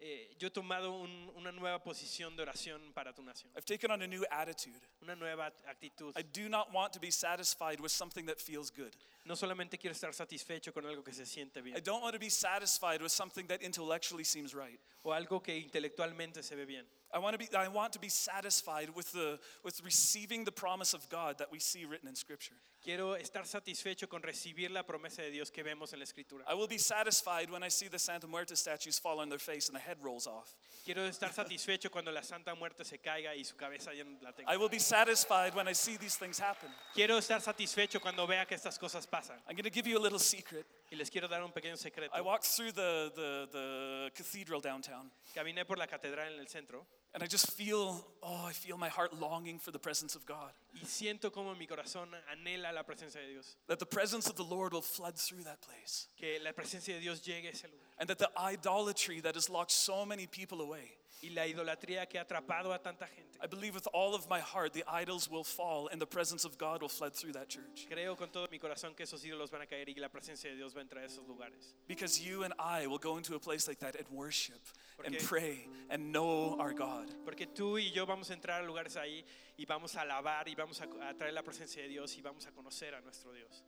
Eh, 0.00 0.30
yo 0.38 0.46
he 0.46 0.50
tomado 0.50 0.92
un- 0.92 1.28
una 1.34 1.50
nueva 1.50 1.82
posición 1.82 2.36
de 2.36 2.42
oración 2.42 2.92
para 2.92 3.12
tu 3.12 3.20
nación, 3.22 3.50
I've 3.56 3.64
taken 3.64 3.90
on 3.90 4.00
a 4.02 4.06
new 4.06 4.24
attitude. 4.30 4.80
una 5.02 5.16
nueva 5.16 5.46
actitud. 5.66 6.14
I 6.16 6.22
do 6.22 6.48
not 6.48 6.72
want 6.72 6.92
to 6.92 7.00
be 7.00 7.10
satisfied 7.10 7.80
with 7.80 7.90
something 7.90 8.24
that 8.26 8.38
feels 8.40 8.70
good. 8.70 8.92
No 9.24 9.34
solamente 9.34 9.76
quiero 9.76 9.92
estar 9.94 10.14
satisfecho 10.14 10.72
con 10.72 10.86
algo 10.86 11.02
que 11.02 11.12
se 11.12 11.26
siente 11.26 11.58
I 11.76 11.80
don't 11.80 12.00
want 12.02 12.14
to 12.14 12.20
be 12.20 12.30
satisfied 12.30 13.02
with 13.02 13.10
something 13.10 13.46
that 13.48 13.60
intellectually 13.60 14.24
seems 14.24 14.54
right. 14.54 14.78
o 15.02 15.12
algo 15.12 15.42
que 15.42 15.56
intelectualmente 15.58 16.42
se 16.44 16.54
ve 16.54 16.64
bien. 16.64 16.86
I 17.12 17.18
want 17.18 17.32
to 17.32 17.38
be 17.38 17.48
I 17.56 17.68
want 17.68 17.92
to 17.94 17.98
be 17.98 18.08
satisfied 18.08 18.90
with 18.94 19.12
the 19.12 19.38
with 19.64 19.80
receiving 19.84 20.44
the 20.44 20.52
promise 20.52 20.92
of 20.94 21.08
God 21.08 21.38
that 21.38 21.50
we 21.50 21.58
see 21.58 21.84
written 21.84 22.08
in 22.08 22.14
scripture. 22.14 22.54
Quiero 22.84 23.14
estar 23.16 23.44
satisfecho 23.46 24.08
con 24.08 24.22
recibir 24.22 24.70
la 24.70 24.82
promesa 24.82 25.22
de 25.22 25.30
Dios 25.30 25.50
que 25.50 25.64
vemos 25.64 25.92
en 25.92 25.98
la 25.98 26.04
escritura. 26.04 26.44
I 26.48 26.54
will 26.54 26.68
be 26.68 26.78
satisfied 26.78 27.50
when 27.50 27.62
I 27.62 27.68
see 27.68 27.88
the 27.88 27.98
Santa 27.98 28.26
Muerte 28.26 28.54
statues 28.54 28.98
fall 28.98 29.20
on 29.20 29.28
their 29.28 29.38
face 29.38 29.68
and 29.68 29.76
the 29.76 29.80
head 29.80 29.96
rolls 30.02 30.26
off. 30.26 30.54
Quiero 30.84 31.02
estar 31.02 31.32
satisfecho 31.32 31.90
cuando 31.90 32.12
la 32.12 32.22
Santa 32.22 32.54
Muerte 32.54 32.84
se 32.84 32.98
caiga 32.98 33.34
y 33.34 33.42
su 33.42 33.56
cabeza 33.56 33.94
ya 33.94 34.04
no 34.04 34.16
la 34.22 34.32
tenga. 34.32 34.50
I 34.52 34.56
will 34.56 34.68
be 34.68 34.78
satisfied 34.78 35.54
when 35.54 35.66
I 35.66 35.72
see 35.72 35.96
these 35.96 36.16
things 36.16 36.38
happen. 36.38 36.68
Quiero 36.94 37.16
estar 37.18 37.40
satisfecho 37.40 38.00
cuando 38.00 38.26
vea 38.26 38.46
que 38.46 38.56
estas 38.56 38.78
cosas 38.78 39.06
pasan. 39.06 39.36
I'm 39.48 39.56
going 39.56 39.64
to 39.64 39.70
give 39.70 39.86
you 39.86 39.98
a 39.98 40.02
little 40.02 40.18
secret. 40.18 40.66
Y 40.90 40.96
les 40.96 41.10
quiero 41.10 41.28
dar 41.28 41.42
un 41.42 41.52
pequeño 41.52 41.76
secreto. 41.76 42.14
I 42.14 42.20
walked 42.20 42.44
through 42.44 42.72
the, 42.72 43.12
the, 43.14 43.48
the 43.52 44.10
cathedral 44.14 44.60
downtown 44.60 45.10
Caminé 45.34 45.66
por 45.66 45.76
la 45.76 45.86
catedral 45.86 46.32
en 46.32 46.40
el 46.40 46.48
centro 46.48 46.86
and 47.14 47.22
I 47.22 47.26
just 47.26 47.50
feel, 47.52 48.06
oh, 48.22 48.44
I 48.46 48.52
feel 48.52 48.76
my 48.76 48.88
heart 48.88 49.18
longing 49.18 49.58
for 49.58 49.70
the 49.70 49.78
presence 49.78 50.14
of 50.14 50.26
God. 50.26 50.52
y 50.74 50.86
siento 50.86 51.32
como 51.32 51.54
mi 51.54 51.66
corazón 51.66 52.08
anhela 52.30 52.72
la 52.72 52.82
presencia 52.82 53.20
de 53.20 53.32
Dios. 53.32 53.56
That 53.66 53.78
the 53.78 53.86
presence 53.86 54.28
of 54.28 54.36
the 54.36 54.44
Lord 54.44 54.72
will 54.72 54.82
flood 54.82 55.16
through 55.16 55.44
that 55.44 55.60
place. 55.62 56.08
Que 56.18 56.38
la 56.44 56.52
presencia 56.52 56.94
de 56.94 57.00
Dios 57.00 57.20
llegue 57.20 57.46
a 57.46 57.52
ese 57.52 57.64
lugar. 57.64 57.86
And 57.98 58.08
that 58.10 58.18
the 58.18 58.30
idolatry 58.38 59.20
that 59.20 59.34
has 59.34 59.48
locked 59.48 59.70
so 59.70 60.04
many 60.04 60.26
people 60.26 60.60
away, 60.60 60.92
Y 61.20 61.30
la 61.30 61.46
idolatría 61.46 62.06
que 62.08 62.18
ha 62.18 62.22
atrapado 62.22 62.72
a 62.72 62.78
tanta 62.78 63.06
gente. 63.06 63.38
I 63.42 63.46
believe 63.46 63.74
with 63.74 63.88
all 63.92 64.14
of 64.14 64.28
my 64.28 64.40
heart 64.40 64.72
the 64.72 64.84
idols 64.86 65.28
will 65.28 65.44
fall 65.44 65.88
and 65.90 66.00
the 66.00 66.06
presence 66.06 66.44
of 66.44 66.56
God 66.58 66.80
will 66.80 66.88
flood 66.88 67.12
through 67.12 67.32
that 67.32 67.48
church. 67.48 67.86
Creo 67.90 68.16
con 68.16 68.30
todo 68.30 68.46
mi 68.50 68.58
corazón 68.58 68.94
que 68.96 69.04
esos 69.04 69.24
ídolos 69.24 69.50
van 69.50 69.62
a 69.62 69.66
caer 69.66 69.88
y 69.88 70.00
la 70.00 70.08
presencia 70.08 70.50
de 70.50 70.56
Dios 70.56 70.74
va 70.74 70.80
a 70.80 70.84
entrar 70.84 71.02
a 71.02 71.06
esos 71.06 71.26
lugares. 71.26 71.74
Because 71.88 72.20
you 72.20 72.44
and 72.44 72.54
I 72.58 72.86
will 72.86 72.98
go 72.98 73.16
into 73.16 73.34
a 73.34 73.40
place 73.40 73.66
like 73.66 73.80
that 73.80 73.96
and 73.96 74.06
worship 74.10 74.60
and 75.04 75.16
pray 75.18 75.66
and 75.90 76.12
know 76.12 76.56
our 76.60 76.72
God. 76.72 77.12
Porque 77.24 77.46
tú 77.46 77.78
y 77.78 77.90
yo 77.92 78.06
vamos 78.06 78.30
a 78.30 78.34
entrar 78.34 78.62
a 78.62 78.66
lugares 78.66 78.96
ahí 78.96 79.24
y 79.56 79.64
vamos 79.64 79.96
a 79.96 80.02
alabar 80.02 80.46
y 80.48 80.54
vamos 80.54 80.80
a, 80.80 80.84
a 81.08 81.14
traer 81.14 81.32
la 81.32 81.42
presencia 81.42 81.82
de 81.82 81.88
Dios 81.88 82.16
y 82.16 82.22
vamos 82.22 82.46
a 82.46 82.52
conocer 82.52 82.94
a 82.94 83.00
nuestro 83.00 83.32
Dios. 83.32 83.64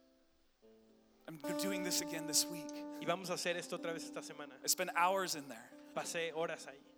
I'm 1.29 1.39
doing 1.59 1.85
this 1.85 2.01
again 2.01 2.27
this 2.27 2.45
week. 2.45 2.71
Y 3.01 3.07
vamos 3.07 3.31
a 3.31 3.35
hacer 3.35 3.57
esto 3.57 3.77
otra 3.77 3.93
vez 3.93 4.05
esta 4.05 4.21
semana. 4.21 4.55
I 4.65 4.69
spent 4.69 4.91
hours 4.97 5.37
in 5.37 5.49
there. 5.49 5.71
Pasé 5.95 6.33
horas 6.35 6.67
ahí. 6.67 6.90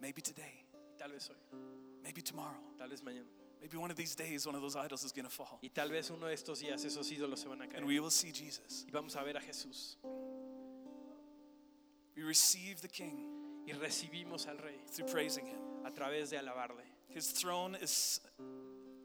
Maybe 0.00 0.22
today, 0.22 0.64
Tal 0.98 1.10
vez 1.10 1.28
hoy, 1.28 1.36
maybe 2.02 2.22
tomorrow, 2.22 2.58
tal 2.78 2.88
vez 2.88 3.02
mañana. 3.02 3.26
maybe 3.60 3.76
one 3.76 3.90
of 3.90 3.96
these 3.96 4.14
days 4.14 4.46
one 4.46 4.54
of 4.54 4.62
those 4.62 4.76
idols 4.76 5.04
is 5.04 5.12
going 5.12 5.24
to 5.24 5.30
fall. 5.30 5.58
Y 5.62 5.70
tal 5.74 5.88
vez 5.88 6.10
uno 6.10 6.26
de 6.26 6.34
estos 6.34 6.60
días 6.60 6.84
esos 6.84 7.10
ídolos 7.10 7.38
se 7.38 7.48
van 7.48 7.60
a 7.62 7.66
caer. 7.66 7.78
And 7.78 7.86
we 7.86 7.98
will 8.00 8.10
see 8.10 8.30
Jesus. 8.32 8.84
Y 8.86 8.90
vamos 8.92 9.16
a 9.16 9.22
ver 9.24 9.36
a 9.36 9.40
Jesús. 9.40 9.96
We 12.16 12.22
receive 12.24 12.80
the 12.80 12.88
King 12.88 13.16
Y 13.66 13.72
recibimos 13.74 14.46
al 14.48 14.56
Rey 14.58 14.80
through 14.90 15.08
praising 15.08 15.46
him. 15.46 15.58
a 15.84 15.90
través 15.90 16.30
de 16.30 16.38
alabarle. 16.38 16.84
His 17.08 17.30
throne 17.32 17.76
is 17.80 18.20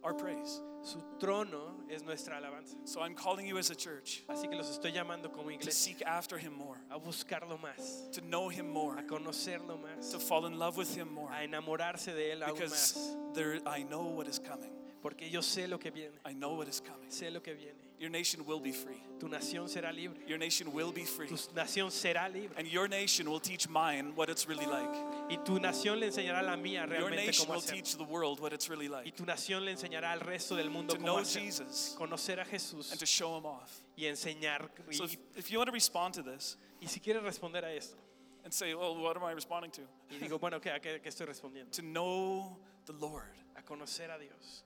our 0.04 0.14
praise. 0.14 0.62
Su 0.84 0.98
trono 1.18 1.76
es 1.90 2.04
nuestra 2.04 2.38
alabanza. 2.38 2.76
So 2.86 3.02
I'm 3.02 3.16
calling 3.16 3.46
you 3.48 3.58
as 3.58 3.70
a 3.70 3.76
church 3.76 4.24
Así 4.28 4.50
que 4.50 4.58
los 4.58 4.70
estoy 4.70 4.92
llamando 4.92 5.32
como 5.32 5.44
to 5.50 5.56
iglesia 5.56 5.72
seek 5.72 6.02
after 6.06 6.38
him 6.38 6.54
more, 6.54 6.78
a 6.92 7.00
buscarlo 7.00 7.58
más, 7.60 8.12
to 8.12 8.20
know 8.22 8.50
him 8.50 8.68
more, 8.70 8.98
a 9.00 9.04
conocerlo 9.04 9.80
más, 9.80 10.12
to 10.12 10.20
fall 10.20 10.46
in 10.46 10.60
love 10.60 10.76
with 10.76 10.94
him 10.96 11.08
more. 11.14 11.30
a 11.32 11.44
enamorarse 11.48 12.14
de 12.14 12.34
él 12.34 12.42
aún 12.44 12.54
Because 12.54 12.74
más. 12.74 13.34
there, 13.34 13.60
I 13.66 13.84
know 13.84 14.04
what 14.04 14.28
is 14.28 14.40
coming. 14.40 14.72
Porque 15.02 15.30
yo 15.30 15.40
sé 15.42 15.70
lo 15.70 15.78
que 15.78 15.90
viene, 15.92 16.14
I 16.26 16.34
know 16.34 16.56
what 16.56 16.68
is 16.68 16.82
coming. 16.82 17.10
sé 17.10 17.32
lo 17.32 17.40
que 17.42 17.54
viene. 17.54 17.83
Your 18.00 18.10
nation 18.10 18.46
will 18.46 18.60
be 18.60 18.72
free. 18.74 19.02
Tu 19.20 19.30
nación 19.30 19.70
será 19.70 19.94
libre. 19.96 20.20
Your 20.28 20.38
nation 20.38 20.74
will 20.74 20.92
be 20.92 21.06
free. 21.06 21.28
Tu 21.28 21.36
nación 21.56 21.90
será 21.90 22.28
libre. 22.32 22.54
And 22.58 22.68
your 22.68 22.90
nation 22.90 23.30
will 23.30 23.40
teach 23.40 23.70
mine 23.70 24.14
what 24.16 24.30
it's 24.30 24.48
really 24.48 24.66
like. 24.66 24.94
Y 25.30 25.38
tu 25.46 25.58
nación 25.60 26.00
le 26.00 26.08
enseñará 26.08 26.40
a 26.40 26.44
la 26.44 26.58
mía 26.58 26.86
realmente 26.86 27.00
Your 27.00 27.12
nation 27.12 27.46
cómo 27.46 27.54
will 27.56 27.62
hacer. 27.62 27.76
teach 27.76 27.96
the 27.98 28.04
world 28.04 28.42
what 28.42 28.52
it's 28.52 28.68
really 28.70 28.90
like. 28.90 29.06
Y 29.06 29.12
tu 29.12 29.24
nación 29.26 29.64
le 29.64 29.72
enseñará 29.72 30.12
al 30.12 30.20
resto 30.20 30.56
del 30.58 30.70
mundo 30.70 30.94
To 30.96 31.00
cómo 31.00 31.06
know 31.06 31.18
hacer. 31.20 31.42
Jesus 31.44 31.96
Conocer 31.98 32.40
a 32.42 32.46
Jesús 32.46 32.92
and 32.92 33.00
to 33.00 33.06
show 33.06 33.38
him 33.38 33.46
off. 33.46 33.72
y 33.98 34.04
enseñar. 34.06 34.68
So 34.92 35.06
if, 35.06 35.16
if 35.38 35.52
you 35.52 35.60
want 35.60 35.68
to 35.70 35.74
respond 35.74 36.14
to 36.16 36.24
this 36.24 36.58
y 36.82 36.88
si 36.88 37.00
quieres 37.00 37.24
responder 37.24 37.64
a 37.64 37.72
esto, 37.74 37.96
and 38.44 38.54
say, 38.54 38.74
well, 38.74 38.98
what 38.98 39.16
am 39.16 39.24
I 39.24 39.32
responding 39.32 39.72
to? 39.72 39.82
y 40.12 40.18
digo, 40.18 40.38
bueno, 40.38 40.60
¿qué, 40.60 40.72
a 40.76 40.80
qué, 40.82 41.00
qué 41.02 41.08
estoy 41.10 41.28
respondiendo? 41.28 41.72
To 41.78 41.82
know 41.82 42.58
the 42.86 42.94
Lord 42.94 43.32
A 43.56 43.62
conocer 43.62 44.10
a 44.12 44.18
Dios 44.20 44.64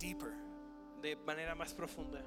deeper, 0.00 0.32
de 1.06 1.16
manera 1.24 1.54
más 1.54 1.72
profunda, 1.72 2.20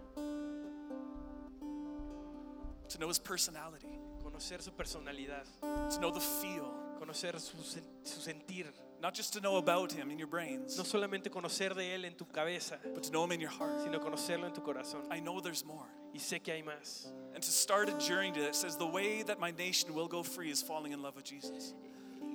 to 2.88 2.98
know 2.98 3.08
his 3.10 3.20
personality, 3.20 4.00
conocer 4.24 4.62
su 4.62 4.72
personalidad, 4.72 5.46
to 5.94 6.00
know 6.00 6.12
the 6.12 6.20
feel, 6.20 6.74
conocer 7.00 7.38
su, 7.40 7.58
su 8.04 8.20
sentir. 8.22 8.66
not 9.02 9.14
just 9.14 9.34
to 9.34 9.40
know 9.42 9.58
about 9.58 9.92
him 9.92 10.12
in 10.12 10.18
your 10.18 10.28
brains, 10.28 10.78
No 10.78 10.84
solamente 10.84 11.30
conocer 11.30 11.76
de 11.76 11.94
Él 11.96 12.06
en 12.06 12.16
tu 12.16 12.26
cabeza, 12.26 12.78
but 12.94 13.04
to 13.04 13.12
know 13.12 13.24
him 13.24 13.32
in 13.34 13.40
your 13.42 13.50
heart. 13.50 13.82
sino 13.84 14.00
conocerlo 14.00 14.46
en 14.46 14.54
tu 14.54 14.62
corazón. 14.62 15.02
I 15.12 15.20
know 15.20 15.40
there's 15.42 15.66
more. 15.66 15.86
Y 16.14 16.20
sé 16.20 16.42
que 16.42 16.54
hay 16.54 16.64
más. 16.64 17.08
And 17.36 17.44
to 17.44 17.52
start 17.52 17.90
a 17.90 17.98
journey 18.00 18.32
that 18.32 18.56
says 18.56 18.76
the 18.78 18.88
way 18.88 19.24
that 19.24 19.40
my 19.40 19.52
nation 19.52 19.94
will 19.94 20.08
go 20.08 20.24
free 20.24 20.50
is 20.50 20.62
falling 20.64 20.92
in 20.94 21.02
love 21.02 21.16
with 21.16 21.26
Jesus. 21.26 21.74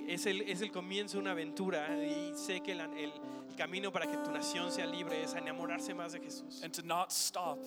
Es 0.07 0.25
el, 0.25 0.41
es 0.41 0.61
el 0.61 0.71
comienzo 0.71 1.17
de 1.17 1.21
una 1.21 1.31
aventura 1.31 1.87
y 2.03 2.33
sé 2.35 2.61
que 2.61 2.75
la- 2.75 2.85
el, 2.97 3.11
camino 3.57 3.89
para 3.91 4.05
que 4.05 4.17
tu 4.17 4.31
nación 4.31 4.69
sea 4.71 4.85
libre 4.85 5.23
es 5.23 5.33
enamorarse 5.33 5.93
más 5.93 6.11
de 6.11 6.19
Jesús 6.19 6.61
And 6.61 6.73
to 6.73 6.81
not 6.83 7.09
stop 7.11 7.57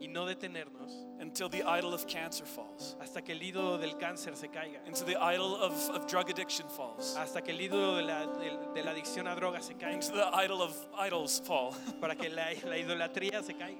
y 0.00 0.08
no 0.08 0.26
detenernos 0.26 0.90
until 1.20 1.48
the 1.48 1.62
idol 1.62 1.94
of 1.94 2.04
cancer 2.08 2.44
falls, 2.44 2.96
hasta 3.00 3.22
que 3.22 3.30
el 3.32 3.40
ídolo 3.40 3.78
del 3.78 3.96
cáncer 3.96 4.34
se 4.36 4.48
caiga, 4.48 4.80
into 4.84 5.04
the 5.04 5.16
idol 5.16 5.54
of, 5.54 5.72
of 5.90 6.08
drug 6.08 6.28
addiction 6.28 6.68
falls, 6.68 7.14
hasta 7.16 7.40
que 7.40 7.52
el 7.52 7.60
ídolo 7.60 7.96
de 7.98 8.02
la, 8.02 8.26
del- 8.26 8.74
de 8.74 8.82
la 8.82 8.90
adicción 8.90 9.28
a 9.28 9.36
drogas 9.36 9.64
se 9.66 9.74
caiga, 9.74 9.94
into 9.94 10.10
the 10.10 10.28
idol 10.44 10.60
of 10.60 10.74
idols 10.98 11.38
fall. 11.38 11.72
para 12.00 12.16
que 12.16 12.28
la, 12.28 12.46
la 12.64 12.76
idolatría 12.76 13.40
se 13.44 13.54
caiga. 13.54 13.78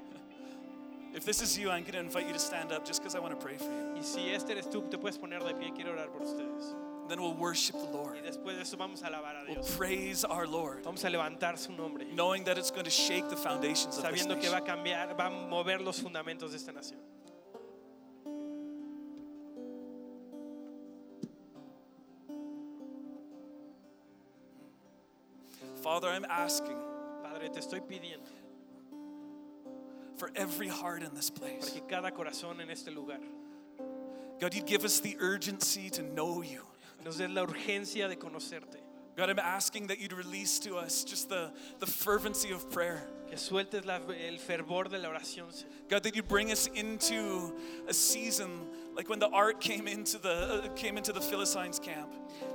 if 1.15 1.25
this 1.25 1.43
is 1.43 1.59
you, 1.59 1.69
I'm 1.71 1.83
going 1.83 1.95
to 1.95 1.99
invite 1.99 2.29
you 2.29 2.33
to 2.33 2.39
stand 2.39 2.71
up 2.71 2.87
just 2.87 3.01
because 3.03 3.17
I 3.17 3.19
want 3.19 3.39
to 3.39 3.45
pray 3.45 3.57
for 3.57 3.65
you. 3.65 3.97
Y 3.97 4.03
si 4.03 4.31
este 4.31 4.53
eres 4.53 4.71
tú, 4.71 4.89
te 4.89 4.97
puedes 4.99 5.19
poner 5.19 5.43
de 5.43 5.55
pie, 5.55 5.73
quiero 5.75 5.91
orar 5.93 6.13
por 6.13 6.23
ustedes. 6.23 6.77
Then 7.09 7.21
we'll 7.21 7.35
worship 7.35 7.77
the 7.79 7.87
Y 7.87 7.93
Lord. 7.93 8.17
después 8.25 8.55
de 8.57 8.63
eso 8.63 8.77
vamos 8.77 9.03
a 9.03 9.07
alabar 9.09 9.37
a 9.37 9.45
We'll 9.53 9.63
praise 9.77 10.25
our 10.25 10.47
Lord, 10.47 10.83
Vamos 10.85 11.05
a 11.05 11.09
levantar 11.11 11.59
su 11.59 11.73
nombre, 11.73 12.05
knowing 12.15 12.45
that 12.45 12.57
it's 12.59 12.71
going 12.71 12.85
to 12.85 12.91
shake 12.91 13.29
the 13.29 13.37
foundations 13.37 13.99
of 13.99 14.05
this 14.05 14.25
sabiendo 14.27 14.41
que 14.41 14.49
va 14.51 14.59
a 14.59 14.61
nation. 14.61 14.77
cambiar, 14.85 15.17
va 15.19 15.27
a 15.27 15.31
mover 15.31 15.81
los 15.81 16.01
fundamentos 16.01 16.51
de 16.51 16.57
esta 16.57 16.73
nación. 16.73 16.99
Father, 25.83 26.09
I'm 26.09 26.25
asking 26.29 26.77
Padre, 27.23 27.49
te 27.49 27.61
estoy 27.61 27.81
pidiendo 27.81 28.29
for 30.17 30.31
every 30.37 30.69
heart 30.69 31.03
in 31.03 31.15
this 31.15 31.31
para 31.31 31.49
place. 31.49 31.71
que 31.71 31.81
cada 31.89 32.11
corazón 32.11 32.61
en 32.61 32.71
este 32.71 32.89
lugar 32.95 33.21
God, 34.41 34.55
you'd 34.55 34.67
give 34.67 34.85
us 34.85 34.99
the 35.01 35.17
urgency 35.21 35.89
to 35.91 36.03
know 36.03 36.43
you. 36.43 36.63
Nos 37.05 37.19
des 37.19 37.29
la 37.29 37.43
urgencia 37.43 38.09
de 38.09 38.17
conocerte, 38.17 38.79
God, 39.17 39.29
I'm 39.29 39.39
asking 39.39 39.89
that 39.89 39.99
you'd 39.99 40.15
release 40.15 40.59
to 40.61 40.77
us 40.77 41.05
just 41.05 41.29
the, 41.29 41.51
the 41.81 41.87
fervency 41.87 42.51
of 42.51 42.71
prayer. 42.71 43.07
que 43.29 43.37
sueltes 43.39 43.85
la- 43.85 44.01
el 44.27 44.39
fervor 44.39 44.89
de 44.89 44.99
la 44.99 45.09
oración, 45.09 45.51
Señor. 45.53 45.89
God, 45.89 46.03
that 46.03 46.15
you'd 46.15 46.29
bring 46.29 46.51
us 46.51 46.67
into 46.69 47.55
a 47.89 47.95
season 47.95 48.69
like 48.95 49.09
when 49.09 49.19
the 49.19 49.29
ark 49.29 49.61
came 49.61 49.87
into 49.89 50.19
the 50.19 50.65
uh, 50.65 50.69
came 50.75 50.97
into 50.99 51.13
the 51.13 51.21
Philistines' 51.21 51.79
camp. 51.79 52.11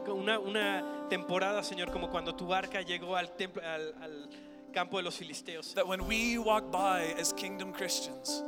Una, 0.07 0.39
una 0.39 0.83
temporada, 1.09 1.61
Señor, 1.63 1.91
como 1.91 2.07
cuando 2.07 2.31
tu 2.31 2.53
arca 2.53 2.83
llegó 2.83 3.15
al, 3.17 3.27
templo, 3.37 3.61
al, 3.63 3.93
al 4.01 4.27
campo 4.73 4.97
de 4.97 5.03
los 5.03 5.17
filisteos. 5.17 5.73
That 5.73 5.87
when 5.87 6.05
we 6.07 6.37
walk 6.37 6.71
by 6.71 7.13
as 7.19 7.33
kingdom 7.33 7.71
Christians, 7.73 8.43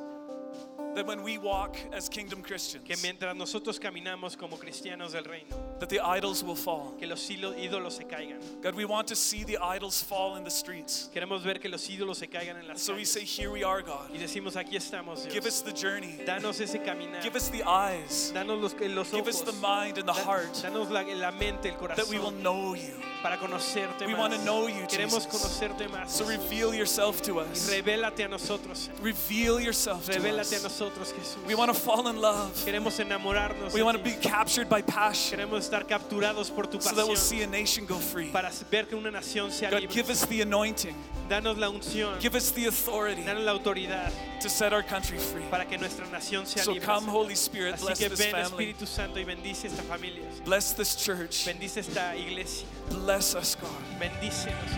that 1.00 1.08
when 1.08 1.24
we 1.24 1.38
walk 1.38 1.78
as 1.94 2.10
kingdom 2.10 2.42
Christians, 2.42 2.84
Que 2.86 2.98
mientras 3.02 3.34
nosotros 3.34 3.80
caminamos 3.80 4.38
como 4.38 4.58
cristianos 4.58 5.14
del 5.14 5.24
reino, 5.24 5.56
that 5.80 5.88
the 5.88 6.02
idols 6.02 6.44
will 6.44 6.56
fall. 6.56 6.94
que 7.00 7.08
los 7.08 7.30
ídolos 7.30 7.94
se 7.94 8.04
caigan. 8.04 8.40
God, 8.62 8.76
we 8.76 8.84
want 8.84 9.08
to 9.08 9.16
see 9.16 9.46
the 9.46 9.58
idols 9.60 10.04
fall 10.04 10.36
in 10.36 10.44
the 10.44 10.52
streets. 10.52 11.10
Queremos 11.16 11.42
ver 11.42 11.56
que 11.56 11.70
los 11.70 11.88
ídolos 11.88 12.18
se 12.18 12.28
caigan 12.28 12.58
en 12.60 12.68
las 12.68 12.82
So 12.82 12.96
we 12.96 13.06
say, 13.06 13.22
Here 13.24 13.50
we 13.50 13.64
are, 13.64 13.82
God. 13.82 14.12
Y 14.14 14.18
decimos, 14.18 14.58
aquí 14.58 14.76
estamos, 14.76 15.26
Give 15.32 15.46
us 15.46 15.62
the 15.62 15.72
journey. 15.72 16.20
Danos 16.26 16.60
ese 16.60 16.80
caminar. 16.84 17.24
Give 17.24 17.36
us 17.38 17.48
the 17.50 17.64
eyes. 17.64 18.34
Danos 18.36 18.62
los, 18.62 18.74
los 18.74 19.08
ojos. 19.08 19.12
Give 19.12 19.28
us 19.30 19.42
the 19.42 19.54
mind 19.54 19.98
and 19.98 20.08
the 20.08 20.14
heart 20.14 20.52
Danos 20.54 20.90
la, 20.90 21.02
la 21.02 21.32
mente, 21.32 21.70
el 21.70 21.76
corazón. 21.76 21.96
that 21.96 22.10
we 22.10 22.20
will 22.20 22.32
know 22.32 22.74
you. 22.74 22.94
Para 23.22 23.38
conocerte 23.38 24.06
We 24.06 24.14
más. 24.14 24.20
want 24.20 24.34
to 24.34 24.40
know 24.44 24.68
you, 24.68 24.86
Queremos 24.88 25.28
conocerte 25.28 25.88
más. 25.90 26.10
So 26.10 26.26
reveal 26.26 26.74
yourself 26.74 27.22
to 27.24 27.40
us. 27.40 27.70
revélate 27.70 28.24
a 28.24 28.28
nosotros. 28.28 28.90
Reveal 29.02 29.60
yourself 29.60 30.08
Revélate 30.08 30.58
a 30.58 30.62
nosotros, 30.64 31.12
Jesús. 31.14 31.46
We 31.46 31.56
want 31.56 31.74
to 31.74 31.80
fall 31.80 32.08
in 32.08 32.18
love. 32.22 32.54
Queremos 32.66 33.00
enamorarnos. 33.00 33.74
We 33.74 33.84
want 33.84 33.98
to 33.98 34.04
be 34.04 34.14
captured 34.22 34.70
by 34.70 34.82
passion 34.82 35.38
Queremos 35.40 35.70
estar 35.70 35.86
capturados 35.88 36.50
por 36.54 36.64
tu 36.66 36.80
so 36.80 36.96
that 36.96 37.06
we'll 37.06 37.16
pasión 37.16 37.18
see 37.18 37.42
a 37.44 37.48
nation 37.48 37.86
go 37.86 37.96
free. 37.96 38.30
para 38.32 38.50
ver 38.72 38.86
que 38.86 38.96
una 38.96 39.12
nación 39.12 39.52
sea 39.52 39.70
God, 39.70 39.82
libre. 39.82 39.94
give 39.96 40.10
us 40.10 40.26
the 40.28 40.42
anointing. 40.42 40.96
Danos 41.30 41.58
la 41.60 41.70
unción, 41.70 42.20
Give 42.20 42.34
us 42.36 42.50
the 42.52 42.66
authority 42.66 43.22
danos 43.22 43.46
la 43.46 43.52
autoridad 43.56 44.12
to 44.42 44.50
set 44.50 44.74
our 44.74 44.82
country 44.82 45.20
free. 45.20 45.44
para 45.52 45.64
que 45.66 45.78
nuestra 45.78 46.06
nación 46.08 46.48
sea 46.48 46.64
So 46.64 46.72
libre. 46.72 46.86
come, 46.88 47.06
Señor. 47.06 47.12
Holy 47.14 47.36
Spirit, 47.36 47.76
Así 47.76 47.82
bless 47.86 48.00
que 48.00 48.10
this 48.10 48.20
ven 48.20 48.32
family. 48.32 48.66
Espíritu 48.74 48.88
Santo 48.88 49.20
y 49.20 49.24
bendice 49.26 49.66
esta 49.68 49.84
familia. 49.84 50.24
Bless 50.44 50.74
this 50.74 50.96
church. 50.96 51.46
Bendice 51.46 51.78
esta 51.82 52.16
iglesia. 52.16 52.66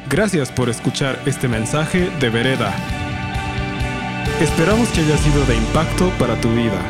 Gracias 0.09 0.51
por 0.51 0.69
escuchar 0.69 1.19
este 1.25 1.47
mensaje 1.47 2.09
de 2.19 2.29
Vereda. 2.29 2.73
Esperamos 4.39 4.89
que 4.89 5.01
haya 5.01 5.17
sido 5.17 5.45
de 5.45 5.55
impacto 5.55 6.09
para 6.17 6.39
tu 6.39 6.49
vida. 6.49 6.81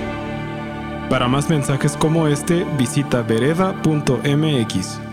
Para 1.09 1.27
más 1.27 1.49
mensajes 1.49 1.97
como 1.97 2.27
este, 2.27 2.63
visita 2.77 3.21
vereda.mx. 3.21 5.10